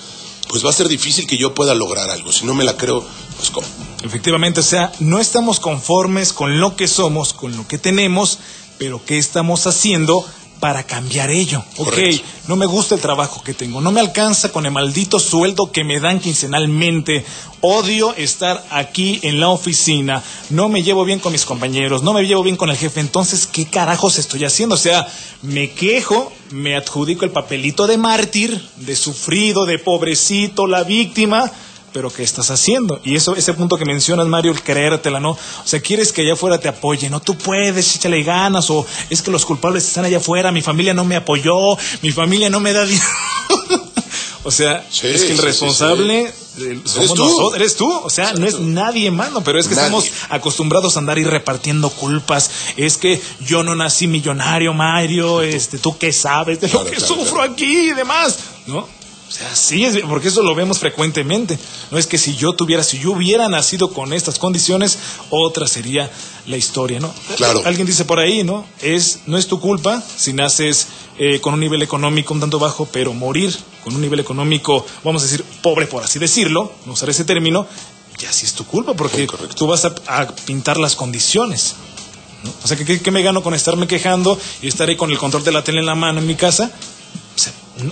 pues 0.49 0.64
va 0.64 0.70
a 0.70 0.72
ser 0.72 0.88
difícil 0.88 1.26
que 1.26 1.37
yo 1.37 1.55
pueda 1.55 1.75
lograr 1.75 2.11
algo. 2.11 2.32
Si 2.32 2.44
no 2.44 2.54
me 2.54 2.64
la 2.64 2.76
creo, 2.76 3.06
pues 3.37 3.50
cómo. 3.50 3.66
Efectivamente, 4.02 4.61
o 4.61 4.64
sea, 4.64 4.93
no 4.99 5.20
estamos 5.20 5.61
conformes 5.61 6.32
con 6.32 6.58
lo 6.58 6.75
que 6.75 6.88
somos, 6.88 7.34
con 7.34 7.56
lo 7.56 7.69
que 7.69 7.78
tenemos, 7.78 8.38
pero 8.78 9.04
¿qué 9.04 9.19
estamos 9.19 9.66
haciendo 9.66 10.25
para 10.60 10.84
cambiar 10.84 11.31
ello? 11.31 11.64
Ok, 11.76 11.90
Correcto. 11.90 12.25
no 12.49 12.56
me 12.56 12.66
gusta 12.66 12.94
el 12.94 13.00
trabajo 13.00 13.43
que 13.43 13.55
tengo, 13.55 13.81
no 13.81 13.93
me 13.93 14.00
alcanza 14.00 14.50
con 14.52 14.66
el 14.66 14.72
maldito 14.72 15.19
sueldo 15.19 15.72
que 15.72 15.84
me 15.84 16.00
dan 16.00 16.20
quincenalmente, 16.20 17.25
odio 17.60 18.14
estar 18.14 18.64
aquí 18.70 19.20
en 19.22 19.40
la 19.40 19.49
oficina, 19.49 20.22
no 20.50 20.69
me 20.69 20.82
llevo 20.82 21.05
bien 21.05 21.19
con 21.19 21.32
mis 21.32 21.44
compañeros, 21.44 22.02
no 22.02 22.12
me 22.12 22.26
llevo 22.26 22.43
bien 22.43 22.56
con 22.56 22.70
el 22.70 22.76
jefe, 22.76 23.00
entonces, 23.00 23.46
¿qué 23.46 23.66
carajos 23.66 24.19
estoy 24.19 24.44
haciendo? 24.44 24.75
O 24.75 24.78
sea, 24.78 25.06
me 25.43 25.70
quejo, 25.70 26.32
me 26.50 26.76
adjudico 26.76 27.25
el 27.25 27.31
papelito 27.31 27.87
de 27.87 27.99
mártir, 27.99 28.61
de 28.76 28.96
sufrido, 28.96 29.66
de 29.66 29.78
pobrecito, 29.78 30.66
la 30.66 30.84
víctima, 30.84 31.50
pero 31.98 32.12
¿qué 32.12 32.22
estás 32.22 32.52
haciendo? 32.52 33.00
Y 33.02 33.16
eso, 33.16 33.34
ese 33.34 33.54
punto 33.54 33.76
que 33.76 33.84
mencionas, 33.84 34.28
Mario, 34.28 34.52
el 34.52 34.62
creértela, 34.62 35.18
¿no? 35.18 35.30
O 35.32 35.38
sea, 35.64 35.80
quieres 35.80 36.12
que 36.12 36.22
allá 36.22 36.34
afuera 36.34 36.60
te 36.60 36.68
apoye, 36.68 37.10
no, 37.10 37.18
tú 37.18 37.36
puedes, 37.36 37.96
échale 37.96 38.22
ganas, 38.22 38.70
o 38.70 38.86
es 39.10 39.20
que 39.20 39.32
los 39.32 39.44
culpables 39.44 39.84
están 39.84 40.04
allá 40.04 40.18
afuera, 40.18 40.52
mi 40.52 40.62
familia 40.62 40.94
no 40.94 41.04
me 41.04 41.16
apoyó, 41.16 41.56
mi 42.02 42.12
familia 42.12 42.50
no 42.50 42.60
me 42.60 42.72
da 42.72 42.84
dinero. 42.84 43.04
o 44.44 44.50
sea, 44.52 44.86
Sí, 44.88 45.08
es 45.08 45.22
que 45.24 45.32
el 45.32 45.36
sí, 45.38 45.38
sí, 45.38 45.42
responsable 45.42 46.32
eh, 46.58 46.80
somos 46.84 47.14
tú. 47.14 47.25
nosotros, 47.25 47.54
eres 47.56 47.75
tú, 47.75 47.92
o 47.92 48.11
sea, 48.11 48.32
no 48.34 48.46
es 48.46 48.61
nadie 48.61 49.11
más, 49.11 49.32
¿no? 49.32 49.42
pero 49.42 49.58
es 49.58 49.66
que 49.66 49.75
Nadie. 49.75 49.87
estamos 49.87 50.08
acostumbrados 50.28 50.94
a 50.94 51.00
andar 51.00 51.18
y 51.18 51.25
repartiendo 51.25 51.90
culpas, 51.90 52.49
es 52.76 52.96
que 52.96 53.20
yo 53.40 53.64
no 53.64 53.75
nací 53.75 54.06
millonario, 54.06 54.73
Mario, 54.73 55.40
este, 55.42 55.78
tú 55.78 55.99
qué 55.99 56.12
sabes 56.12 56.61
de 56.61 56.68
lo 56.68 56.84
que 56.84 56.92
claro, 56.92 57.06
sufro 57.08 57.38
claro. 57.38 57.52
aquí 57.54 57.90
y 57.90 57.92
demás, 57.92 58.38
¿no? 58.68 58.87
O 59.28 59.30
sea, 59.30 59.54
sí, 59.54 59.85
es, 59.85 59.99
porque 60.08 60.28
eso 60.28 60.42
lo 60.42 60.54
vemos 60.54 60.78
frecuentemente. 60.78 61.58
No 61.90 61.99
es 61.99 62.06
que 62.06 62.16
si 62.16 62.35
yo 62.35 62.54
tuviera, 62.54 62.82
si 62.82 62.99
yo 62.99 63.12
hubiera 63.12 63.47
nacido 63.49 63.90
con 63.92 64.14
estas 64.14 64.38
condiciones, 64.38 64.99
otra 65.28 65.66
sería 65.66 66.11
la 66.47 66.56
historia, 66.56 66.99
¿no? 66.99 67.12
Claro. 67.37 67.61
Alguien 67.66 67.87
dice 67.87 68.06
por 68.06 68.18
ahí, 68.20 68.42
¿no? 68.42 68.64
Es, 68.80 69.20
no 69.26 69.37
es 69.37 69.47
tu 69.47 69.61
culpa 69.61 70.02
si 70.16 70.32
naces 70.32 70.87
eh, 71.18 71.40
con 71.40 71.52
un 71.52 71.61
nivel 71.61 71.82
económico 71.82 72.32
un 72.32 72.40
tanto 72.40 72.58
bajo, 72.58 72.87
pero 72.90 73.12
morir 73.12 73.54
con 73.85 73.94
un 73.94 74.00
nivel 74.00 74.18
económico, 74.20 74.87
vamos 75.04 75.23
a 75.23 75.26
decir, 75.26 75.44
pobre 75.62 75.87
por 75.87 76.02
así 76.02 76.18
decirlo, 76.18 76.73
no 76.87 76.94
usar 76.94 77.11
ese 77.11 77.25
término, 77.26 77.66
ya 78.18 78.32
sí 78.32 78.47
es 78.47 78.54
tu 78.54 78.64
culpa, 78.64 78.94
porque 78.94 79.26
Correcto. 79.26 79.54
tú 79.54 79.66
vas 79.66 79.85
a, 79.85 79.94
a 80.06 80.26
pintar 80.47 80.78
las 80.78 80.97
condiciones. 80.97 81.75
¿no? 82.44 82.50
O 82.64 82.66
sea, 82.66 82.78
¿qué, 82.78 82.85
qué- 82.87 83.02
qué 83.02 83.11
me 83.11 83.23
gano 83.23 83.42
con 83.42 83.52
estarme 83.52 83.87
quejando 83.87 84.38
y 84.62 84.68
estar 84.68 84.88
ahí 84.88 84.97
con 84.97 85.11
el 85.11 85.18
control 85.18 85.44
de 85.44 85.52
la 85.52 85.62
tele 85.62 85.80
en 85.80 85.87
la 85.87 85.94
mano 85.94 86.18
en 86.20 86.26
mi 86.26 86.35
casa? 86.35 86.70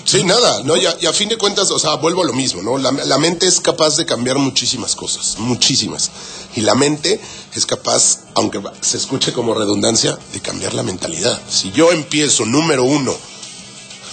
Sí, 0.05 0.25
nada, 0.25 0.63
¿no? 0.65 0.77
Y 0.77 0.85
a, 0.85 0.97
y 1.01 1.07
a 1.07 1.13
fin 1.13 1.29
de 1.29 1.39
cuentas, 1.39 1.71
o 1.71 1.79
sea, 1.79 1.95
vuelvo 1.95 2.23
a 2.23 2.27
lo 2.27 2.33
mismo, 2.33 2.61
¿no? 2.63 2.77
La, 2.77 2.91
la 2.91 3.19
mente 3.19 3.47
es 3.47 3.61
capaz 3.61 3.97
de 3.97 4.05
cambiar 4.05 4.39
muchísimas 4.39 4.97
cosas, 4.97 5.39
muchísimas. 5.39 6.11
Y 6.57 6.63
la 6.63 6.75
mente 6.75 7.21
es 7.55 7.67
capaz, 7.67 8.21
aunque 8.35 8.61
se 8.81 8.97
escuche 8.97 9.33
como 9.33 9.55
redundancia, 9.55 10.19
de 10.33 10.41
cambiar 10.41 10.75
la 10.75 10.83
mentalidad. 10.83 11.41
Si 11.49 11.71
yo 11.71 11.93
empiezo, 11.93 12.45
número 12.47 12.83
uno, 12.83 13.15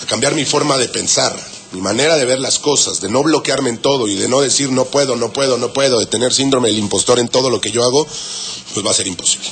a 0.01 0.05
cambiar 0.05 0.35
mi 0.35 0.45
forma 0.45 0.77
de 0.77 0.89
pensar, 0.89 1.35
mi 1.71 1.81
manera 1.81 2.17
de 2.17 2.25
ver 2.25 2.39
las 2.39 2.59
cosas, 2.59 3.01
de 3.01 3.09
no 3.09 3.23
bloquearme 3.23 3.69
en 3.69 3.79
todo 3.79 4.07
y 4.07 4.15
de 4.15 4.27
no 4.27 4.41
decir 4.41 4.71
no 4.71 4.85
puedo, 4.85 5.15
no 5.15 5.33
puedo, 5.33 5.57
no 5.57 5.73
puedo, 5.73 5.99
de 5.99 6.05
tener 6.05 6.33
síndrome 6.33 6.69
del 6.69 6.77
impostor 6.77 7.17
en 7.17 7.29
todo 7.29 7.49
lo 7.49 7.59
que 7.61 7.71
yo 7.71 7.83
hago, 7.83 8.05
pues 8.05 8.85
va 8.85 8.91
a 8.91 8.93
ser 8.93 9.07
imposible. 9.07 9.49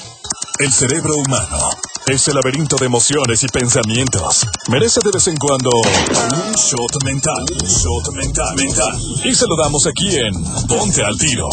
El 0.60 0.72
cerebro 0.72 1.16
humano 1.16 1.72
es 2.12 2.28
el 2.28 2.36
laberinto 2.36 2.76
de 2.76 2.88
emociones 2.88 3.42
y 3.44 3.48
pensamientos. 3.48 4.46
Merece 4.68 5.00
de 5.04 5.12
vez 5.12 5.28
en 5.28 5.38
cuando 5.38 5.70
un 5.70 6.54
shot 6.54 7.04
mental. 7.06 7.46
Un 7.62 7.68
shot 7.68 8.14
mental. 8.14 8.56
mental. 8.56 9.00
Y 9.24 9.34
se 9.34 9.46
lo 9.48 9.56
damos 9.56 9.88
aquí 9.88 10.18
en 10.18 10.34
Ponte 10.68 11.04
al 11.04 11.18
Tiro. 11.18 11.48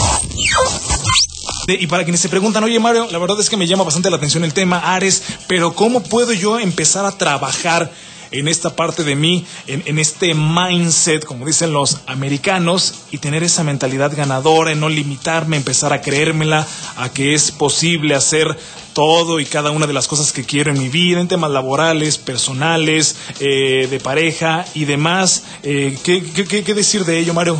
Y 1.68 1.86
para 1.86 2.02
quienes 2.02 2.20
se 2.20 2.28
preguntan, 2.28 2.64
oye 2.64 2.80
Mario, 2.80 3.06
la 3.10 3.18
verdad 3.18 3.38
es 3.38 3.48
que 3.48 3.56
me 3.56 3.68
llama 3.68 3.84
bastante 3.84 4.10
la 4.10 4.16
atención 4.16 4.42
el 4.42 4.52
tema 4.52 4.78
Ares, 4.78 5.22
pero 5.46 5.74
¿cómo 5.74 6.02
puedo 6.02 6.32
yo 6.32 6.58
empezar 6.58 7.06
a 7.06 7.12
trabajar 7.12 7.92
en 8.30 8.48
esta 8.48 8.74
parte 8.74 9.04
de 9.04 9.14
mí, 9.14 9.46
en, 9.66 9.82
en 9.86 9.98
este 9.98 10.34
mindset, 10.34 11.24
como 11.24 11.46
dicen 11.46 11.72
los 11.72 11.98
americanos, 12.06 12.94
y 13.10 13.18
tener 13.18 13.42
esa 13.42 13.64
mentalidad 13.64 14.14
ganadora, 14.14 14.72
en 14.72 14.80
no 14.80 14.88
limitarme, 14.88 15.56
empezar 15.56 15.92
a 15.92 16.00
creérmela, 16.00 16.66
a 16.96 17.10
que 17.10 17.34
es 17.34 17.52
posible 17.52 18.14
hacer 18.14 18.58
todo 18.98 19.38
y 19.38 19.46
cada 19.46 19.70
una 19.70 19.86
de 19.86 19.92
las 19.92 20.08
cosas 20.08 20.32
que 20.32 20.42
quiero 20.44 20.72
en 20.72 20.78
mi 20.80 20.88
vida, 20.88 21.20
en 21.20 21.28
temas 21.28 21.52
laborales, 21.52 22.18
personales, 22.18 23.14
eh, 23.38 23.86
de 23.88 24.00
pareja 24.00 24.66
y 24.74 24.86
demás. 24.86 25.44
Eh, 25.62 25.96
¿qué, 26.02 26.74
decir 26.74 27.04
de 27.04 27.20
ello, 27.20 27.32
Mario? 27.32 27.56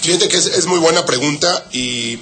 Fíjate 0.00 0.28
que 0.28 0.36
es, 0.36 0.46
es 0.46 0.66
muy 0.66 0.78
buena 0.78 1.04
pregunta 1.04 1.66
y 1.72 2.20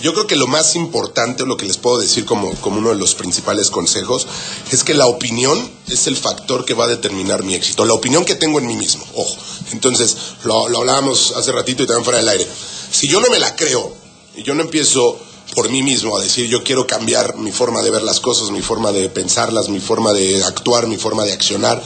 yo 0.00 0.14
creo 0.14 0.26
que 0.26 0.36
lo 0.36 0.46
más 0.46 0.74
importante, 0.74 1.44
lo 1.44 1.58
que 1.58 1.66
les 1.66 1.76
puedo 1.76 1.98
decir 1.98 2.24
como, 2.24 2.54
como, 2.62 2.78
uno 2.78 2.88
de 2.88 2.96
los 2.96 3.14
principales 3.14 3.68
consejos, 3.68 4.26
es 4.72 4.82
que 4.82 4.94
la 4.94 5.06
opinión 5.06 5.70
es 5.86 6.06
el 6.06 6.16
factor 6.16 6.64
que 6.64 6.72
va 6.72 6.86
a 6.86 6.88
determinar 6.88 7.42
mi 7.42 7.54
éxito. 7.54 7.84
La 7.84 7.92
opinión 7.92 8.24
que 8.24 8.36
tengo 8.36 8.58
en 8.58 8.68
mí 8.68 8.76
mismo, 8.76 9.04
ojo. 9.12 9.36
Entonces, 9.72 10.16
lo, 10.44 10.66
lo 10.70 10.78
hablábamos 10.78 11.34
hace 11.36 11.52
ratito 11.52 11.82
y 11.82 11.86
también 11.86 12.04
fuera 12.04 12.20
del 12.20 12.28
aire. 12.30 12.46
Si 12.90 13.06
yo 13.06 13.20
no 13.20 13.28
me 13.28 13.38
la 13.38 13.54
creo 13.54 13.94
y 14.34 14.44
yo 14.44 14.54
no 14.54 14.62
empiezo 14.62 15.25
por 15.56 15.70
mí 15.70 15.82
mismo 15.82 16.18
a 16.18 16.20
decir 16.20 16.46
yo 16.48 16.62
quiero 16.62 16.86
cambiar 16.86 17.38
mi 17.38 17.50
forma 17.50 17.82
de 17.82 17.90
ver 17.90 18.02
las 18.02 18.20
cosas, 18.20 18.50
mi 18.50 18.60
forma 18.60 18.92
de 18.92 19.08
pensarlas, 19.08 19.70
mi 19.70 19.80
forma 19.80 20.12
de 20.12 20.44
actuar, 20.44 20.86
mi 20.86 20.98
forma 20.98 21.24
de 21.24 21.32
accionar, 21.32 21.82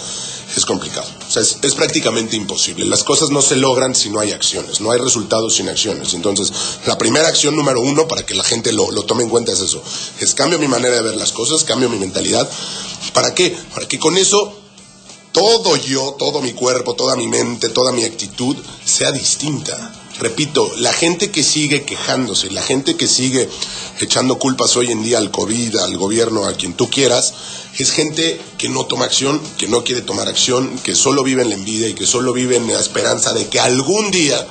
es 0.56 0.66
complicado. 0.66 1.06
O 1.28 1.30
sea, 1.30 1.40
es, 1.42 1.74
prácticamente 1.76 2.34
imposible. 2.34 2.84
Las 2.84 3.04
cosas 3.04 3.30
no 3.30 3.40
se 3.40 3.54
logran 3.54 3.94
si 3.94 4.10
no 4.10 4.18
hay 4.18 4.32
acciones, 4.32 4.80
no 4.80 4.90
hay 4.90 4.98
resultados 4.98 5.54
sin 5.54 5.68
acciones. 5.68 6.14
Entonces, 6.14 6.52
la 6.84 6.98
primera 6.98 7.28
acción 7.28 7.54
número 7.54 7.80
uno, 7.80 8.08
para 8.08 8.26
que 8.26 8.34
la 8.34 8.42
gente 8.42 8.72
lo, 8.72 8.90
lo 8.90 9.04
tome 9.04 9.22
en 9.22 9.28
cuenta, 9.28 9.52
es 9.52 9.60
eso. 9.60 9.80
Es 10.18 10.34
cambio 10.34 10.58
mi 10.58 10.66
manera 10.66 10.96
de 10.96 11.02
ver 11.02 11.14
las 11.14 11.30
cosas, 11.30 11.62
cambio 11.62 11.88
mi 11.88 11.98
mentalidad. 11.98 12.50
¿Para 13.12 13.36
qué? 13.36 13.56
Para 13.72 13.86
que 13.86 14.00
con 14.00 14.18
eso 14.18 14.52
todo 15.30 15.76
yo, 15.76 16.16
todo 16.18 16.42
mi 16.42 16.54
cuerpo, 16.54 16.94
toda 16.94 17.14
mi 17.14 17.28
mente, 17.28 17.68
toda 17.68 17.92
mi 17.92 18.02
actitud 18.02 18.56
sea 18.84 19.12
distinta 19.12 19.99
repito, 20.20 20.70
la 20.76 20.92
gente 20.92 21.30
que 21.30 21.42
sigue 21.42 21.82
quejándose, 21.82 22.50
la 22.50 22.62
gente 22.62 22.96
que 22.96 23.08
sigue 23.08 23.48
echando 24.00 24.38
culpas 24.38 24.76
hoy 24.76 24.92
en 24.92 25.02
día 25.02 25.18
al 25.18 25.30
COVID, 25.30 25.76
al 25.78 25.96
gobierno, 25.96 26.46
a 26.46 26.52
quien 26.52 26.74
tú 26.74 26.88
quieras, 26.88 27.34
es 27.78 27.90
gente 27.90 28.40
que 28.58 28.68
no 28.68 28.86
toma 28.86 29.06
acción, 29.06 29.40
que 29.58 29.66
no 29.66 29.82
quiere 29.82 30.02
tomar 30.02 30.28
acción, 30.28 30.78
que 30.78 30.94
solo 30.94 31.24
vive 31.24 31.42
en 31.42 31.48
la 31.48 31.54
envidia 31.54 31.88
y 31.88 31.94
que 31.94 32.06
solo 32.06 32.32
vive 32.32 32.56
en 32.56 32.66
la 32.68 32.78
esperanza 32.78 33.32
de 33.32 33.48
que 33.48 33.58
algún 33.58 34.10
día 34.10 34.46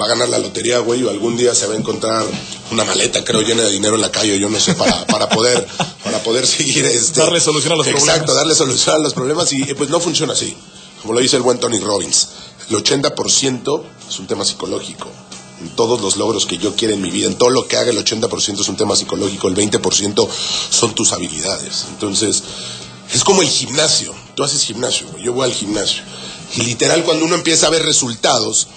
va 0.00 0.06
a 0.06 0.08
ganar 0.08 0.28
la 0.28 0.38
lotería, 0.38 0.78
güey, 0.78 1.02
o 1.04 1.10
algún 1.10 1.36
día 1.36 1.54
se 1.54 1.66
va 1.66 1.74
a 1.74 1.76
encontrar 1.76 2.24
una 2.70 2.84
maleta, 2.84 3.22
creo, 3.24 3.42
llena 3.42 3.62
de 3.62 3.70
dinero 3.70 3.94
en 3.94 4.00
la 4.00 4.10
calle, 4.10 4.38
yo 4.38 4.48
no 4.48 4.58
sé, 4.58 4.74
para, 4.74 5.06
para 5.06 5.28
poder, 5.28 5.66
para 6.02 6.22
poder 6.22 6.46
seguir 6.46 6.84
este. 6.86 7.20
Darle 7.20 7.40
solución 7.40 7.74
a 7.74 7.76
los 7.76 7.86
problemas. 7.86 8.08
Exacto, 8.08 8.34
darle 8.34 8.54
solución 8.54 8.96
a 8.96 8.98
los 8.98 9.14
problemas 9.14 9.52
y 9.52 9.62
pues 9.74 9.90
no 9.90 10.00
funciona 10.00 10.32
así. 10.32 10.56
Como 11.04 11.12
lo 11.12 11.20
dice 11.20 11.36
el 11.36 11.42
buen 11.42 11.60
Tony 11.60 11.78
Robbins. 11.80 12.28
El 12.70 12.76
80% 12.76 13.82
es 14.08 14.18
un 14.18 14.26
tema 14.26 14.42
psicológico. 14.42 15.10
En 15.60 15.68
todos 15.76 16.00
los 16.00 16.16
logros 16.16 16.46
que 16.46 16.56
yo 16.56 16.74
quiera 16.74 16.94
en 16.94 17.02
mi 17.02 17.10
vida, 17.10 17.26
en 17.26 17.36
todo 17.36 17.50
lo 17.50 17.68
que 17.68 17.76
haga, 17.76 17.90
el 17.90 18.02
80% 18.02 18.60
es 18.62 18.68
un 18.68 18.76
tema 18.76 18.96
psicológico, 18.96 19.48
el 19.48 19.54
20% 19.54 20.26
son 20.70 20.94
tus 20.94 21.12
habilidades. 21.12 21.84
Entonces, 21.90 22.42
es 23.12 23.22
como 23.22 23.42
el 23.42 23.48
gimnasio. 23.48 24.14
Tú 24.34 24.44
haces 24.44 24.62
gimnasio, 24.64 25.06
yo 25.18 25.34
voy 25.34 25.44
al 25.44 25.52
gimnasio. 25.52 26.02
Y 26.56 26.62
literal, 26.62 27.04
cuando 27.04 27.26
uno 27.26 27.34
empieza 27.34 27.66
a 27.66 27.70
ver 27.70 27.82
resultados, 27.82 28.68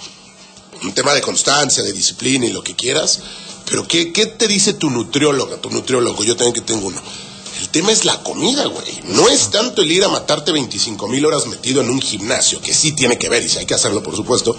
un 0.82 0.92
tema 0.92 1.14
de 1.14 1.22
constancia, 1.22 1.82
de 1.82 1.94
disciplina 1.94 2.44
y 2.44 2.52
lo 2.52 2.62
que 2.62 2.76
quieras, 2.76 3.20
pero 3.64 3.88
¿qué, 3.88 4.12
qué 4.12 4.26
te 4.26 4.48
dice 4.48 4.74
tu 4.74 4.90
nutriólogo? 4.90 5.56
Tu 5.56 5.70
nutriólogo, 5.70 6.22
yo 6.24 6.36
también 6.36 6.52
que 6.52 6.60
tengo 6.60 6.88
uno. 6.88 7.00
El 7.68 7.72
tema 7.72 7.92
es 7.92 8.06
la 8.06 8.22
comida, 8.22 8.64
güey. 8.64 9.02
No 9.08 9.28
es 9.28 9.50
tanto 9.50 9.82
el 9.82 9.92
ir 9.92 10.02
a 10.02 10.08
matarte 10.08 10.52
25 10.52 11.06
mil 11.06 11.26
horas 11.26 11.46
metido 11.48 11.82
en 11.82 11.90
un 11.90 12.00
gimnasio, 12.00 12.62
que 12.62 12.72
sí 12.72 12.92
tiene 12.92 13.18
que 13.18 13.28
ver 13.28 13.44
y 13.44 13.48
sí 13.50 13.58
hay 13.58 13.66
que 13.66 13.74
hacerlo, 13.74 14.02
por 14.02 14.16
supuesto, 14.16 14.56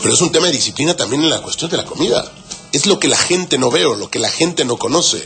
pero 0.00 0.14
es 0.14 0.22
un 0.22 0.32
tema 0.32 0.46
de 0.46 0.54
disciplina 0.54 0.96
también 0.96 1.22
en 1.22 1.28
la 1.28 1.42
cuestión 1.42 1.70
de 1.70 1.76
la 1.76 1.84
comida. 1.84 2.32
Es 2.72 2.86
lo 2.86 2.98
que 2.98 3.08
la 3.08 3.18
gente 3.18 3.58
no 3.58 3.70
ve 3.70 3.84
o 3.84 3.94
lo 3.94 4.08
que 4.08 4.18
la 4.18 4.30
gente 4.30 4.64
no 4.64 4.78
conoce. 4.78 5.22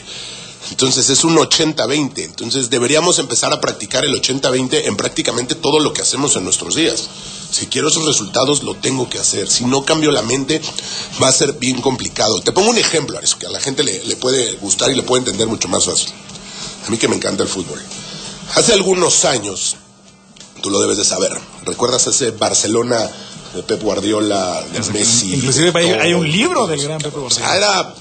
Entonces 0.70 1.08
es 1.08 1.22
un 1.22 1.36
80-20. 1.36 2.24
Entonces 2.24 2.68
deberíamos 2.68 3.20
empezar 3.20 3.52
a 3.52 3.60
practicar 3.60 4.04
el 4.04 4.20
80-20 4.20 4.86
en 4.86 4.96
prácticamente 4.96 5.54
todo 5.54 5.78
lo 5.78 5.92
que 5.92 6.02
hacemos 6.02 6.34
en 6.34 6.42
nuestros 6.42 6.74
días. 6.74 7.08
Si 7.48 7.68
quiero 7.68 7.90
esos 7.90 8.06
resultados, 8.06 8.64
lo 8.64 8.74
tengo 8.74 9.08
que 9.08 9.20
hacer. 9.20 9.48
Si 9.48 9.64
no 9.64 9.84
cambio 9.84 10.10
la 10.10 10.22
mente, 10.22 10.60
va 11.22 11.28
a 11.28 11.32
ser 11.32 11.52
bien 11.52 11.80
complicado. 11.80 12.40
Te 12.40 12.50
pongo 12.50 12.70
un 12.70 12.78
ejemplo 12.78 13.18
a 13.18 13.20
que 13.20 13.46
a 13.46 13.50
la 13.50 13.60
gente 13.60 13.84
le, 13.84 14.04
le 14.04 14.16
puede 14.16 14.54
gustar 14.56 14.90
y 14.90 14.96
le 14.96 15.04
puede 15.04 15.20
entender 15.20 15.46
mucho 15.46 15.68
más 15.68 15.84
fácil 15.84 16.12
a 16.86 16.90
mí 16.90 16.98
que 16.98 17.08
me 17.08 17.16
encanta 17.16 17.42
el 17.42 17.48
fútbol. 17.48 17.80
Hace 18.54 18.72
algunos 18.72 19.24
años, 19.24 19.76
tú 20.62 20.70
lo 20.70 20.80
debes 20.80 20.96
de 20.98 21.04
saber, 21.04 21.32
¿recuerdas 21.64 22.06
ese 22.06 22.30
Barcelona 22.32 23.10
de 23.54 23.62
Pep 23.62 23.82
Guardiola, 23.82 24.62
de 24.72 24.92
Messi? 24.92 25.34
Inclusive 25.34 25.72
hay, 26.00 26.14
un 26.14 26.30
libro 26.30 26.66
del 26.66 26.82
gran 26.82 27.00
Pep 27.00 27.14
Guardiola. 27.14 27.56
era 27.56 27.94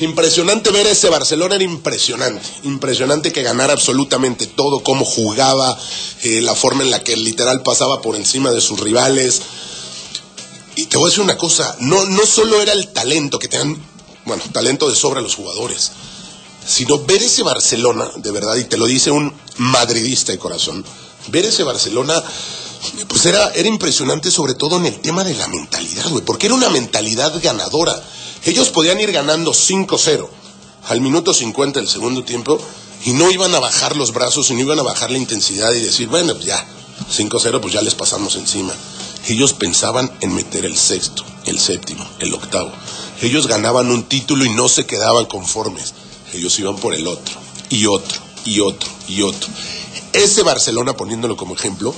impresionante 0.00 0.70
ver 0.70 0.86
ese 0.86 1.08
Barcelona, 1.08 1.54
era 1.54 1.64
impresionante, 1.64 2.46
impresionante 2.64 3.32
que 3.32 3.42
ganara 3.42 3.72
absolutamente 3.72 4.46
todo, 4.46 4.82
cómo 4.82 5.04
jugaba, 5.04 5.78
eh, 6.22 6.40
la 6.40 6.54
forma 6.54 6.82
en 6.82 6.90
la 6.90 7.04
que 7.04 7.16
literal 7.16 7.62
pasaba 7.62 8.02
por 8.02 8.16
encima 8.16 8.50
de 8.50 8.60
sus 8.60 8.80
rivales. 8.80 9.42
Y 10.76 10.86
te 10.86 10.96
voy 10.96 11.06
a 11.06 11.10
decir 11.10 11.22
una 11.22 11.38
cosa, 11.38 11.76
no, 11.78 12.04
no 12.06 12.26
solo 12.26 12.60
era 12.60 12.72
el 12.72 12.88
talento, 12.88 13.38
que 13.38 13.46
tenían, 13.46 13.80
bueno, 14.24 14.42
talento 14.52 14.90
de 14.90 14.96
sobra 14.96 15.20
los 15.20 15.36
jugadores, 15.36 15.92
sino 16.66 16.98
ver 17.04 17.22
ese 17.22 17.42
Barcelona, 17.42 18.10
de 18.16 18.30
verdad, 18.30 18.56
y 18.56 18.64
te 18.64 18.76
lo 18.76 18.86
dice 18.86 19.10
un 19.10 19.32
madridista 19.58 20.32
de 20.32 20.38
corazón, 20.38 20.84
ver 21.28 21.44
ese 21.44 21.62
Barcelona, 21.62 22.22
pues 23.08 23.26
era, 23.26 23.50
era 23.54 23.68
impresionante 23.68 24.30
sobre 24.30 24.54
todo 24.54 24.76
en 24.76 24.86
el 24.86 25.00
tema 25.00 25.24
de 25.24 25.34
la 25.34 25.48
mentalidad, 25.48 26.08
güey, 26.10 26.24
porque 26.24 26.46
era 26.46 26.54
una 26.54 26.70
mentalidad 26.70 27.32
ganadora. 27.42 28.02
Ellos 28.44 28.68
podían 28.68 29.00
ir 29.00 29.12
ganando 29.12 29.52
5-0 29.52 30.28
al 30.88 31.00
minuto 31.00 31.32
50 31.32 31.80
del 31.80 31.88
segundo 31.88 32.24
tiempo 32.24 32.58
y 33.04 33.12
no 33.12 33.30
iban 33.30 33.54
a 33.54 33.60
bajar 33.60 33.96
los 33.96 34.12
brazos 34.12 34.50
y 34.50 34.54
no 34.54 34.60
iban 34.60 34.78
a 34.78 34.82
bajar 34.82 35.10
la 35.10 35.18
intensidad 35.18 35.72
y 35.72 35.80
decir, 35.80 36.08
bueno, 36.08 36.34
pues 36.34 36.46
ya, 36.46 36.66
5-0, 37.10 37.60
pues 37.60 37.72
ya 37.72 37.80
les 37.80 37.94
pasamos 37.94 38.36
encima. 38.36 38.74
Ellos 39.28 39.54
pensaban 39.54 40.12
en 40.20 40.34
meter 40.34 40.66
el 40.66 40.76
sexto, 40.76 41.24
el 41.46 41.58
séptimo, 41.58 42.06
el 42.18 42.34
octavo. 42.34 42.70
Ellos 43.22 43.46
ganaban 43.46 43.90
un 43.90 44.02
título 44.04 44.44
y 44.44 44.50
no 44.50 44.68
se 44.68 44.84
quedaban 44.84 45.24
conformes 45.24 45.94
ellos 46.34 46.58
iban 46.58 46.76
por 46.76 46.94
el 46.94 47.06
otro, 47.06 47.34
y 47.70 47.86
otro, 47.86 48.20
y 48.44 48.60
otro, 48.60 48.90
y 49.08 49.22
otro. 49.22 49.48
Ese 50.12 50.42
Barcelona, 50.42 50.96
poniéndolo 50.96 51.36
como 51.36 51.54
ejemplo, 51.54 51.94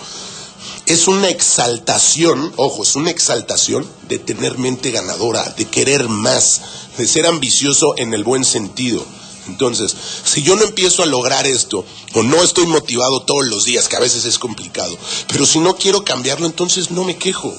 es 0.87 1.09
una 1.09 1.29
exaltación, 1.29 2.53
ojo, 2.57 2.85
es 2.85 2.95
una 2.97 3.11
exaltación 3.11 3.87
de 4.09 4.19
tener 4.19 4.57
mente 4.57 4.91
ganadora, 4.91 5.43
de 5.57 5.67
querer 5.67 6.09
más, 6.09 6.61
de 6.97 7.07
ser 7.07 7.27
ambicioso 7.27 7.95
en 7.97 8.15
el 8.15 8.25
buen 8.25 8.45
sentido. 8.45 9.05
Entonces, 9.49 9.95
si 10.25 10.43
yo 10.43 10.57
no 10.57 10.65
empiezo 10.65 11.03
a 11.03 11.07
lograr 11.07 11.47
esto, 11.47 11.85
o 12.15 12.23
no 12.23 12.43
estoy 12.43 12.67
motivado 12.67 13.23
todos 13.23 13.47
los 13.47 13.65
días, 13.65 13.89
que 13.89 13.97
a 13.97 14.01
veces 14.01 14.25
es 14.25 14.39
complicado, 14.39 14.97
pero 15.29 15.47
si 15.47 15.59
no 15.59 15.77
quiero 15.77 16.05
cambiarlo, 16.05 16.47
entonces 16.47 16.91
no 16.91 17.05
me 17.05 17.17
quejo. 17.17 17.55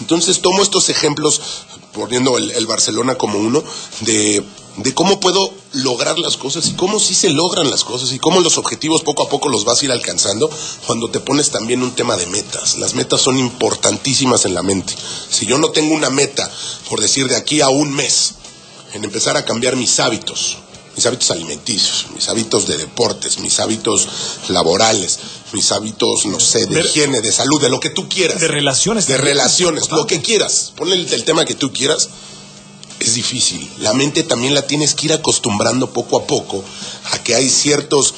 Entonces 0.00 0.40
tomo 0.40 0.62
estos 0.62 0.88
ejemplos, 0.88 1.40
poniendo 1.92 2.38
el, 2.38 2.66
Barcelona 2.66 3.16
como 3.16 3.38
uno, 3.38 3.62
de, 4.00 4.42
de, 4.76 4.94
cómo 4.94 5.20
puedo 5.20 5.52
lograr 5.72 6.18
las 6.18 6.36
cosas 6.36 6.66
y 6.66 6.72
cómo 6.74 7.00
sí 7.00 7.14
se 7.14 7.30
logran 7.30 7.70
las 7.70 7.84
cosas 7.84 8.12
y 8.12 8.18
cómo 8.18 8.40
los 8.40 8.58
objetivos 8.58 9.02
poco 9.02 9.24
a 9.24 9.28
poco 9.28 9.48
los 9.48 9.64
vas 9.64 9.80
a 9.80 9.84
ir 9.84 9.92
alcanzando 9.92 10.50
cuando 10.86 11.10
te 11.10 11.20
pones 11.20 11.50
también 11.50 11.82
un 11.82 11.92
tema 11.92 12.16
de 12.16 12.26
metas. 12.26 12.76
Las 12.78 12.94
metas 12.94 13.20
son 13.20 13.38
importantísimas 13.38 14.44
en 14.44 14.54
la 14.54 14.62
mente. 14.62 14.94
Si 15.30 15.46
yo 15.46 15.58
no 15.58 15.70
tengo 15.70 15.94
una 15.94 16.10
meta, 16.10 16.50
por 16.88 17.00
decir 17.00 17.28
de 17.28 17.36
aquí 17.36 17.60
a 17.60 17.68
un 17.68 17.92
mes, 17.92 18.34
en 18.92 19.04
empezar 19.04 19.36
a 19.36 19.44
cambiar 19.44 19.76
mis 19.76 20.00
hábitos, 20.00 20.58
mis 20.94 21.06
hábitos 21.06 21.30
alimenticios, 21.30 22.06
mis 22.14 22.28
hábitos 22.28 22.66
de 22.66 22.76
deportes, 22.76 23.38
mis 23.38 23.58
hábitos 23.60 24.08
laborales, 24.48 25.18
mis 25.52 25.72
hábitos, 25.72 26.26
no 26.26 26.38
sé, 26.38 26.66
de, 26.66 26.80
higiene, 26.80 27.20
de 27.20 27.32
salud, 27.32 27.60
de 27.60 27.70
lo 27.70 27.80
que 27.80 27.90
tú 27.90 28.08
quieras. 28.08 28.40
De 28.40 28.48
relaciones. 28.48 29.06
De 29.06 29.16
relaciones, 29.16 29.90
lo 29.90 30.06
que 30.06 30.20
quieras. 30.20 30.72
Ponle 30.76 30.96
el, 30.96 31.24
tema 31.24 31.44
que 31.44 31.54
tú 31.54 31.72
quieras. 31.72 32.08
Difícil. 33.14 33.68
La 33.78 33.94
mente 33.94 34.22
también 34.22 34.54
la 34.54 34.66
tienes 34.66 34.94
que 34.94 35.06
ir 35.06 35.12
acostumbrando 35.12 35.92
poco 35.92 36.16
a 36.18 36.26
poco 36.26 36.64
a 37.12 37.18
que 37.18 37.34
hay 37.34 37.48
ciertos 37.48 38.14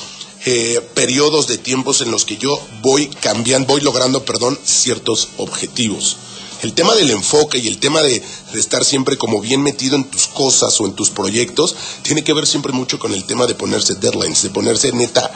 eh, 0.47 0.81
periodos 0.95 1.47
de 1.47 1.57
tiempos 1.57 2.01
en 2.03 2.11
los 2.11 2.25
que 2.25 2.37
yo 2.37 2.61
voy 2.83 3.07
cambiando, 3.07 3.69
voy 3.69 3.81
logrando, 3.81 4.25
perdón, 4.25 4.59
ciertos 4.65 5.31
objetivos. 5.39 6.17
El 6.63 6.73
tema 6.73 6.95
del 6.95 7.11
enfoque 7.11 7.59
y 7.59 7.69
el 7.69 7.79
tema 7.79 8.03
de, 8.03 8.23
estar 8.55 8.85
siempre 8.85 9.19
como 9.19 9.41
bien 9.41 9.63
metido 9.63 9.97
en 9.97 10.05
tus 10.05 10.27
cosas 10.29 10.81
o 10.81 10.87
en 10.87 10.95
tus 10.95 11.11
proyectos 11.11 11.75
tiene 12.03 12.25
que 12.25 12.33
ver 12.33 12.47
siempre 12.47 12.73
mucho 12.73 12.99
con 12.99 13.13
el 13.13 13.25
tema 13.25 13.47
de 13.47 13.55
ponerse 13.55 13.95
deadlines, 13.95 14.43
de 14.43 14.51
ponerse 14.51 14.93
neta 14.93 15.31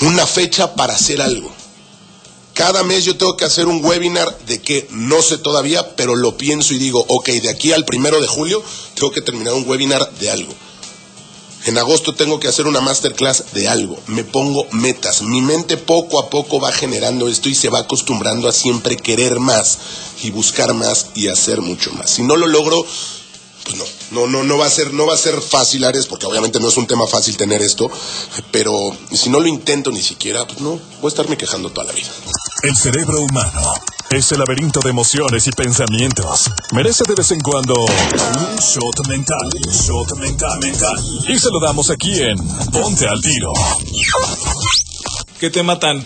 una 0.00 0.26
fecha 0.26 0.74
para 0.74 0.94
hacer 0.94 1.22
algo. 1.22 1.52
Cada 2.54 2.84
mes 2.84 3.04
yo 3.04 3.16
tengo 3.16 3.36
que 3.36 3.44
hacer 3.44 3.66
un 3.66 3.84
webinar 3.84 4.38
de 4.46 4.62
que 4.62 4.86
no 4.90 5.20
sé 5.22 5.38
todavía, 5.38 5.96
pero 5.96 6.14
lo 6.14 6.36
pienso 6.38 6.72
y 6.72 6.78
digo, 6.78 7.04
ok, 7.08 7.28
de 7.30 7.50
aquí 7.50 7.72
al 7.72 7.84
primero 7.84 8.20
de 8.20 8.28
julio 8.28 8.62
tengo 8.94 9.10
que 9.10 9.20
terminar 9.20 9.54
un 9.54 9.68
webinar 9.68 10.08
de 10.20 10.30
algo. 10.30 10.54
En 11.66 11.78
agosto 11.78 12.14
tengo 12.14 12.38
que 12.38 12.46
hacer 12.46 12.66
una 12.66 12.80
masterclass 12.80 13.52
de 13.54 13.68
algo. 13.68 13.98
Me 14.06 14.22
pongo 14.22 14.66
metas. 14.70 15.22
Mi 15.22 15.40
mente 15.40 15.78
poco 15.78 16.20
a 16.20 16.28
poco 16.28 16.60
va 16.60 16.70
generando 16.70 17.26
esto 17.26 17.48
y 17.48 17.54
se 17.54 17.70
va 17.70 17.80
acostumbrando 17.80 18.48
a 18.48 18.52
siempre 18.52 18.98
querer 18.98 19.40
más 19.40 19.78
y 20.22 20.30
buscar 20.30 20.74
más 20.74 21.06
y 21.14 21.28
hacer 21.28 21.62
mucho 21.62 21.90
más. 21.92 22.10
Si 22.10 22.22
no 22.22 22.36
lo 22.36 22.46
logro, 22.46 22.84
pues 23.64 23.76
no, 23.76 23.84
no, 24.10 24.26
no, 24.26 24.44
no 24.44 24.58
va 24.58 24.66
a 24.66 24.70
ser, 24.70 24.92
no 24.92 25.06
va 25.06 25.14
a 25.14 25.18
ser 25.18 25.40
fácil, 25.40 25.84
Ares, 25.84 26.06
porque 26.06 26.26
obviamente 26.26 26.60
no 26.60 26.68
es 26.68 26.76
un 26.76 26.86
tema 26.86 27.06
fácil 27.06 27.36
tener 27.36 27.62
esto, 27.62 27.90
pero 28.50 28.72
si 29.12 29.30
no 29.30 29.40
lo 29.40 29.46
intento 29.46 29.90
ni 29.90 30.02
siquiera, 30.02 30.46
pues 30.46 30.60
no, 30.60 30.80
voy 31.00 31.04
a 31.04 31.08
estarme 31.08 31.36
quejando 31.36 31.70
toda 31.70 31.86
la 31.86 31.92
vida. 31.92 32.10
El 32.62 32.76
cerebro 32.76 33.20
humano 33.20 33.74
es 34.10 34.30
el 34.32 34.38
laberinto 34.38 34.80
de 34.80 34.90
emociones 34.90 35.46
y 35.46 35.50
pensamientos. 35.50 36.50
Merece 36.72 37.04
de 37.06 37.14
vez 37.14 37.30
en 37.32 37.40
cuando 37.40 37.74
un 37.74 38.56
shot 38.56 39.06
mental, 39.08 39.50
un 39.66 39.72
shot 39.72 40.18
mental, 40.18 40.58
mental. 40.60 41.04
Y 41.28 41.38
se 41.38 41.48
lo 41.50 41.60
damos 41.60 41.90
aquí 41.90 42.20
en 42.22 42.36
Ponte 42.70 43.08
al 43.08 43.20
Tiro. 43.20 43.52
Qué 45.40 45.50
tema 45.50 45.78
tan, 45.78 46.04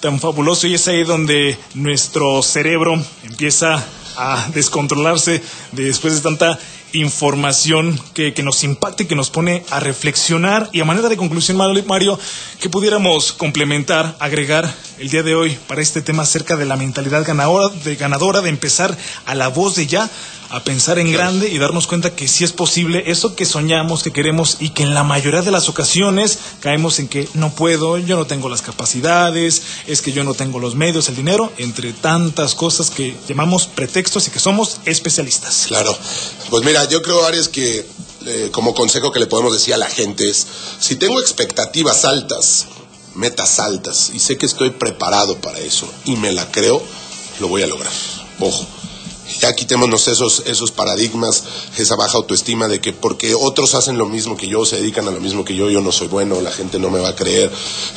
tan 0.00 0.20
fabuloso 0.20 0.66
y 0.66 0.74
es 0.74 0.86
ahí 0.88 1.04
donde 1.04 1.58
nuestro 1.74 2.42
cerebro 2.42 3.02
empieza 3.22 3.82
a 4.16 4.48
descontrolarse 4.52 5.42
después 5.72 6.14
de 6.14 6.20
tanta 6.20 6.58
información 6.96 7.98
que, 8.14 8.34
que, 8.34 8.42
nos 8.42 8.64
impacta 8.64 9.02
y 9.02 9.06
que 9.06 9.14
nos 9.14 9.30
pone 9.30 9.64
a 9.70 9.80
reflexionar. 9.80 10.68
Y 10.72 10.80
a 10.80 10.84
manera 10.84 11.08
de 11.08 11.16
conclusión, 11.16 11.56
Mario, 11.56 12.18
que 12.60 12.70
pudiéramos 12.70 13.32
complementar, 13.32 14.16
agregar 14.18 14.72
el 14.98 15.10
día 15.10 15.22
de 15.22 15.34
hoy 15.34 15.58
para 15.66 15.82
este 15.82 16.02
tema 16.02 16.22
acerca 16.22 16.56
de 16.56 16.64
la 16.64 16.76
mentalidad 16.76 17.24
ganadora, 17.24 17.74
de 17.84 17.96
ganadora, 17.96 18.40
de 18.40 18.48
empezar 18.48 18.96
a 19.24 19.34
la 19.34 19.48
voz 19.48 19.76
de 19.76 19.86
ya, 19.86 20.10
a 20.50 20.62
pensar 20.62 20.98
en 20.98 21.12
grande 21.12 21.48
y 21.48 21.58
darnos 21.58 21.86
cuenta 21.86 22.14
que 22.14 22.28
sí 22.28 22.44
es 22.44 22.52
posible 22.52 23.04
eso 23.06 23.34
que 23.34 23.44
soñamos, 23.44 24.02
que 24.02 24.12
queremos 24.12 24.58
y 24.60 24.70
que 24.70 24.84
en 24.84 24.94
la 24.94 25.02
mayoría 25.02 25.42
de 25.42 25.50
las 25.50 25.68
ocasiones 25.68 26.38
caemos 26.60 26.98
en 26.98 27.08
que 27.08 27.28
no 27.34 27.54
puedo, 27.54 27.98
yo 27.98 28.16
no 28.16 28.26
tengo 28.26 28.48
las 28.48 28.62
capacidades, 28.62 29.62
es 29.86 30.02
que 30.02 30.12
yo 30.12 30.24
no 30.24 30.34
tengo 30.34 30.60
los 30.60 30.74
medios, 30.74 31.08
el 31.08 31.16
dinero, 31.16 31.52
entre 31.58 31.92
tantas 31.92 32.54
cosas 32.54 32.90
que 32.90 33.16
llamamos 33.28 33.66
pretextos 33.66 34.28
y 34.28 34.30
que 34.30 34.38
somos 34.38 34.80
especialistas. 34.84 35.64
Claro, 35.66 35.96
pues 36.50 36.64
mira, 36.64 36.84
yo 36.88 37.02
creo, 37.02 37.24
Ares, 37.26 37.48
que 37.48 37.84
eh, 38.26 38.48
como 38.52 38.74
consejo 38.74 39.12
que 39.12 39.20
le 39.20 39.26
podemos 39.26 39.52
decir 39.52 39.74
a 39.74 39.78
la 39.78 39.88
gente 39.88 40.28
es, 40.28 40.46
si 40.78 40.96
tengo 40.96 41.20
expectativas 41.20 42.04
altas, 42.04 42.66
metas 43.16 43.58
altas, 43.58 44.10
y 44.14 44.20
sé 44.20 44.36
que 44.36 44.46
estoy 44.46 44.70
preparado 44.70 45.36
para 45.38 45.58
eso, 45.58 45.88
y 46.04 46.16
me 46.16 46.32
la 46.32 46.50
creo, 46.50 46.82
lo 47.40 47.48
voy 47.48 47.62
a 47.62 47.66
lograr. 47.66 47.92
Ojo, 48.38 48.66
ya 49.40 49.54
quitémonos 49.54 50.08
esos, 50.08 50.42
esos 50.46 50.70
paradigmas, 50.70 51.44
esa 51.76 51.96
baja 51.96 52.16
autoestima 52.16 52.68
de 52.68 52.80
que 52.80 52.92
porque 52.92 53.34
otros 53.34 53.74
hacen 53.74 53.98
lo 53.98 54.06
mismo 54.06 54.36
que 54.36 54.46
yo, 54.46 54.64
se 54.64 54.76
dedican 54.76 55.06
a 55.08 55.10
lo 55.10 55.20
mismo 55.20 55.44
que 55.44 55.54
yo, 55.54 55.68
yo 55.68 55.80
no 55.80 55.92
soy 55.92 56.08
bueno, 56.08 56.40
la 56.40 56.52
gente 56.52 56.78
no 56.78 56.90
me 56.90 57.00
va 57.00 57.10
a 57.10 57.16
creer. 57.16 57.50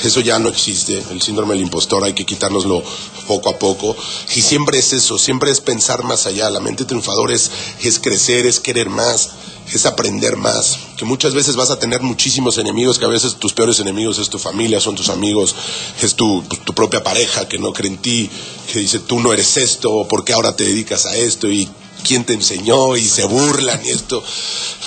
Eso 0.04 0.22
ya 0.22 0.40
no 0.40 0.50
existe. 0.50 1.02
El 1.12 1.22
síndrome 1.22 1.54
del 1.54 1.64
impostor 1.64 2.04
hay 2.04 2.14
que 2.14 2.26
quitárnoslo 2.26 2.84
poco 3.28 3.50
a 3.50 3.60
poco. 3.60 3.96
Y 4.36 4.42
siempre 4.42 4.80
es 4.80 4.92
eso, 4.94 5.18
siempre 5.18 5.52
es 5.52 5.62
pensar 5.62 6.04
más 6.04 6.26
allá. 6.26 6.50
La 6.50 6.60
mente 6.60 6.86
triunfadora 6.86 7.34
es, 7.34 7.52
es 7.84 8.00
crecer, 8.00 8.46
es 8.46 8.60
querer 8.60 8.90
más 8.90 9.30
es 9.74 9.86
aprender 9.86 10.36
más, 10.36 10.80
que 10.98 11.06
muchas 11.06 11.34
veces 11.34 11.56
vas 11.56 11.70
a 11.70 11.80
tener 11.80 12.02
muchísimos 12.02 12.58
enemigos, 12.58 12.98
que 12.98 13.06
a 13.06 13.10
veces 13.10 13.36
tus 13.36 13.54
peores 13.54 13.80
enemigos 13.80 14.18
es 14.18 14.30
tu 14.30 14.40
familia, 14.40 14.80
son 14.80 14.96
tus 14.96 15.10
amigos, 15.10 15.56
es 16.02 16.16
tu, 16.16 16.42
tu 16.42 16.74
propia 16.74 17.04
pareja 17.04 17.48
que 17.48 17.60
no 17.60 17.74
cree 17.74 17.92
en 17.92 17.98
ti, 17.98 18.30
que 18.72 18.80
dice 18.80 19.00
tú 19.00 19.20
no 19.20 19.34
eres 19.34 19.58
esto, 19.58 20.08
¿por 20.08 20.24
qué 20.24 20.34
ahora 20.34 20.56
te 20.56 20.64
dedicas 20.64 21.06
a 21.06 21.16
esto? 21.16 21.48
Y 21.50 21.70
quién 22.04 22.26
te 22.26 22.34
enseñó 22.34 22.96
y 22.96 23.06
se 23.06 23.26
burlan 23.26 23.86
y 23.86 23.90
esto, 23.90 24.24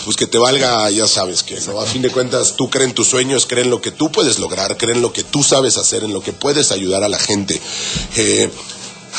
pues 0.04 0.16
que 0.16 0.26
te 0.26 0.38
valga, 0.38 0.90
ya 0.90 1.06
sabes 1.06 1.42
que, 1.42 1.60
¿no? 1.60 1.80
A 1.80 1.86
fin 1.86 2.02
de 2.02 2.10
cuentas, 2.10 2.56
tú 2.56 2.70
crees 2.70 2.88
en 2.88 2.94
tus 2.94 3.08
sueños, 3.08 3.46
creen 3.46 3.66
en 3.66 3.70
lo 3.70 3.80
que 3.80 3.90
tú 3.90 4.10
puedes 4.10 4.38
lograr, 4.38 4.76
creen 4.76 4.96
en 4.96 5.02
lo 5.02 5.12
que 5.12 5.22
tú 5.22 5.42
sabes 5.42 5.76
hacer, 5.76 6.04
en 6.04 6.12
lo 6.12 6.22
que 6.22 6.32
puedes 6.32 6.72
ayudar 6.72 7.04
a 7.04 7.08
la 7.08 7.18
gente. 7.18 7.60
Eh, 8.16 8.50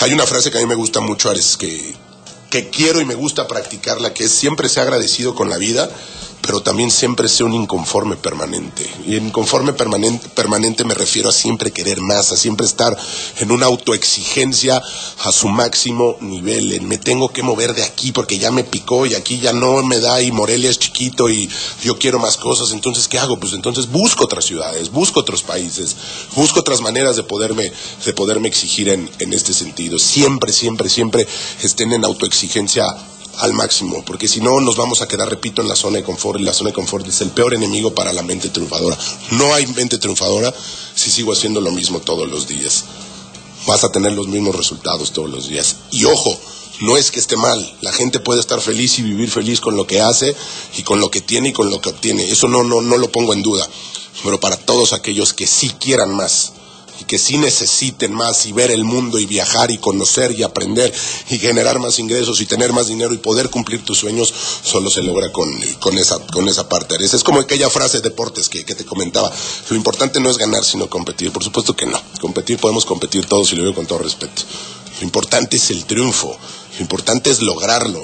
hay 0.01 0.13
una 0.13 0.25
frase 0.25 0.51
que 0.51 0.58
a 0.58 0.62
mí 0.62 0.67
me 0.67 0.75
gusta 0.75 1.00
mucho, 1.00 1.29
Ares, 1.29 1.55
que, 1.55 1.96
que 2.53 2.69
quiero 2.69 3.01
y 3.01 3.05
me 3.05 3.15
gusta 3.15 3.48
practicarla, 3.48 4.13
que 4.13 4.25
es 4.25 4.31
siempre 4.31 4.69
ser 4.69 4.83
agradecido 4.83 5.33
con 5.33 5.50
la 5.50 5.57
vida, 5.57 5.89
pero 6.46 6.62
también 6.62 6.92
siempre 6.92 7.29
ser 7.29 7.46
un 7.46 7.53
inconforme 7.53 8.18
permanente. 8.18 8.88
Y 9.08 9.16
inconforme 9.16 9.72
permanente, 9.72 10.27
permanente 10.29 10.84
me 10.84 10.94
refiero 10.94 11.29
a 11.29 11.34
siempre 11.34 11.72
querer 11.72 12.01
más, 12.01 12.34
a 12.34 12.38
siempre 12.38 12.66
estar 12.66 12.96
en 13.40 13.50
una 13.50 13.66
autoexigencia 13.66 14.82
a 15.24 15.32
su 15.32 15.48
máximo 15.48 16.18
nivel. 16.20 16.74
En 16.74 16.88
me 16.88 16.98
tengo 16.98 17.29
que 17.29 17.44
mover 17.44 17.74
de 17.74 17.84
aquí 17.84 18.12
porque 18.12 18.38
ya 18.40 18.51
me 18.51 18.66
picó 18.66 19.06
y 19.06 19.16
aquí 19.16 19.40
ya 19.40 19.53
no 19.53 19.82
me 19.84 20.01
da 20.01 20.22
y 20.22 20.34
Morelia 20.34 20.70
es 20.70 20.79
chiquito 20.79 21.29
y 21.29 21.50
yo 21.82 21.98
quiero 21.98 22.20
más 22.20 22.36
cosas. 22.36 22.72
Entonces, 22.72 23.08
¿qué 23.08 23.20
hago? 23.20 23.40
Pues 23.40 23.53
entonces 23.53 23.90
busco 23.90 24.25
otras 24.25 24.44
ciudades, 24.44 24.92
busco 24.92 25.22
otros 25.22 25.44
países, 25.44 25.96
busco 26.36 26.60
otras 26.60 26.82
maneras 26.82 27.16
de 27.16 27.24
poderme, 27.24 27.72
de 28.06 28.14
poderme 28.14 28.50
exigir 28.50 28.90
en, 28.90 29.10
en 29.20 29.32
este 29.32 29.53
sentido. 29.53 29.98
Siempre, 29.98 30.51
siempre, 30.51 30.90
siempre 30.90 31.25
estén 31.62 31.94
en 31.94 32.03
autoexigencia 32.03 32.84
al 33.39 33.53
máximo, 33.53 34.03
porque 34.05 34.27
si 34.27 34.41
no 34.41 34.59
nos 34.61 34.75
vamos 34.75 35.01
a 35.01 35.07
quedar, 35.07 35.29
repito, 35.29 35.61
en 35.61 35.67
la 35.67 35.75
zona 35.75 35.98
de 35.98 36.03
confort, 36.03 36.39
y 36.39 36.43
la 36.43 36.53
zona 36.53 36.69
de 36.69 36.75
confort 36.75 37.07
es 37.07 37.22
el 37.22 37.31
peor 37.31 37.53
enemigo 37.53 37.93
para 37.93 38.13
la 38.13 38.22
mente 38.22 38.50
triunfadora. 38.50 38.98
No 39.31 39.53
hay 39.53 39.65
mente 39.67 39.98
triunfadora 39.98 40.53
si 40.96 41.09
sigo 41.09 41.33
haciendo 41.33 41.61
lo 41.61 41.72
mismo 41.72 42.00
todos 42.00 42.29
los 42.29 42.48
días. 42.48 42.85
Vas 43.65 43.83
a 43.83 43.91
tener 43.91 44.11
los 44.13 44.27
mismos 44.27 44.55
resultados 44.55 45.13
todos 45.13 45.29
los 45.29 45.48
días. 45.48 45.77
Y 45.91 46.05
ojo, 46.05 46.37
no 46.81 46.98
es 46.98 47.11
que 47.11 47.19
esté 47.19 47.37
mal, 47.37 47.77
la 47.81 47.91
gente 47.91 48.19
puede 48.19 48.39
estar 48.39 48.59
feliz 48.61 49.00
y 49.00 49.03
vivir 49.03 49.29
feliz 49.29 49.61
con 49.61 49.75
lo 49.75 49.87
que 49.87 50.01
hace 50.01 50.35
y 50.77 50.83
con 50.83 51.00
lo 51.00 51.09
que 51.09 51.22
tiene 51.22 51.50
y 51.50 51.53
con 51.53 51.69
lo 51.69 51.81
que 51.81 51.89
obtiene. 51.89 52.29
Eso 52.29 52.48
no, 52.48 52.63
no, 52.63 52.81
no 52.81 52.98
lo 52.98 53.11
pongo 53.11 53.33
en 53.33 53.41
duda. 53.41 53.67
Pero 54.24 54.39
para 54.39 54.57
todos 54.57 54.93
aquellos 54.93 55.33
que 55.33 55.48
sí 55.48 55.69
quieran 55.79 56.15
más, 56.15 56.53
y 57.00 57.06
que 57.06 57.18
sí 57.18 57.38
necesiten 57.38 58.14
más 58.14 58.46
y 58.46 58.53
ver 58.53 58.72
el 58.72 58.84
mundo 58.84 59.20
y 59.20 59.25
viajar 59.25 59.72
y 59.72 59.77
conocer 59.77 60.32
y 60.32 60.44
aprender 60.44 60.94
y 61.29 61.38
generar 61.40 61.79
más 61.79 62.00
ingresos 62.00 62.42
y 62.42 62.46
tener 62.46 62.74
más 62.74 62.88
dinero 62.88 63.14
y 63.14 63.18
poder 63.18 63.50
cumplir 63.50 63.84
tus 63.84 63.98
sueños, 63.98 64.34
solo 64.64 64.90
se 64.90 65.03
logra 65.03 65.32
con, 65.32 65.50
con, 65.79 65.98
esa, 65.98 66.20
con 66.27 66.48
esa 66.48 66.70
parte. 66.70 66.96
Es 67.03 67.24
como 67.24 67.40
aquella 67.40 67.70
frase 67.70 67.98
de 67.98 68.10
deportes 68.10 68.50
que, 68.50 68.64
que 68.64 68.75
te 68.75 68.86
comentaba. 68.86 69.32
Lo 69.70 69.75
importante 69.75 70.20
no 70.20 70.29
es 70.29 70.38
ganar, 70.38 70.64
sino 70.64 70.90
competir. 70.90 71.32
Por 71.32 71.44
supuesto 71.44 71.75
que 71.75 71.86
no. 71.86 72.00
Competir 72.22 72.58
podemos 72.60 72.86
competir 72.86 73.25
todos 73.25 73.51
y 73.51 73.56
lo 73.56 73.64
digo 73.64 73.75
con 73.75 73.86
todo 73.86 74.00
respeto. 74.00 74.44
Lo 75.00 75.03
importante 75.03 75.58
es 75.58 75.72
el 75.72 75.86
triunfo. 75.86 76.38
Lo 76.75 76.82
importante 76.82 77.29
es 77.29 77.42
lograrlo. 77.42 78.01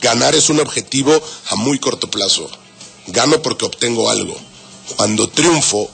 Ganar 0.00 0.34
es 0.34 0.50
un 0.50 0.60
objetivo 0.60 1.18
a 1.48 1.56
muy 1.56 1.78
corto 1.78 2.10
plazo. 2.10 2.50
Gano 3.06 3.40
porque 3.42 3.64
obtengo 3.64 4.10
algo. 4.10 4.36
Cuando 4.96 5.28
triunfo, 5.28 5.90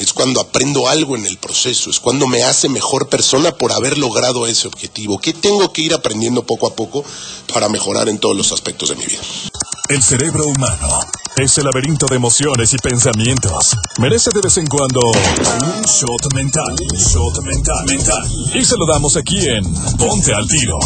es 0.00 0.14
cuando 0.14 0.40
aprendo 0.40 0.88
algo 0.88 1.14
en 1.14 1.26
el 1.26 1.36
proceso, 1.36 1.90
es 1.90 2.00
cuando 2.00 2.26
me 2.26 2.42
hace 2.42 2.70
mejor 2.70 3.08
persona 3.08 3.52
por 3.52 3.70
haber 3.70 3.98
logrado 3.98 4.46
ese 4.46 4.66
objetivo. 4.66 5.18
¿Qué 5.18 5.34
tengo 5.34 5.72
que 5.72 5.82
ir 5.82 5.92
aprendiendo 5.92 6.42
poco 6.42 6.66
a 6.66 6.74
poco 6.74 7.04
para 7.52 7.68
mejorar 7.68 8.08
en 8.08 8.18
todos 8.18 8.34
los 8.34 8.50
aspectos 8.50 8.88
de 8.88 8.96
mi 8.96 9.04
vida? 9.04 9.20
El 9.90 10.02
cerebro 10.02 10.46
humano 10.46 10.88
es 11.36 11.58
el 11.58 11.64
laberinto 11.64 12.06
de 12.06 12.16
emociones 12.16 12.72
y 12.72 12.78
pensamientos. 12.78 13.76
Merece 13.98 14.30
de 14.32 14.40
vez 14.40 14.56
en 14.56 14.66
cuando 14.66 15.00
un 15.00 15.82
shot 15.82 16.32
mental, 16.34 16.76
un 16.92 16.98
shot 16.98 17.42
mental, 17.42 17.84
mental. 17.86 18.30
Y 18.54 18.64
se 18.64 18.76
lo 18.78 18.86
damos 18.86 19.18
aquí 19.18 19.38
en 19.48 19.64
Ponte 19.98 20.32
al 20.32 20.46
Tiro. 20.48 20.78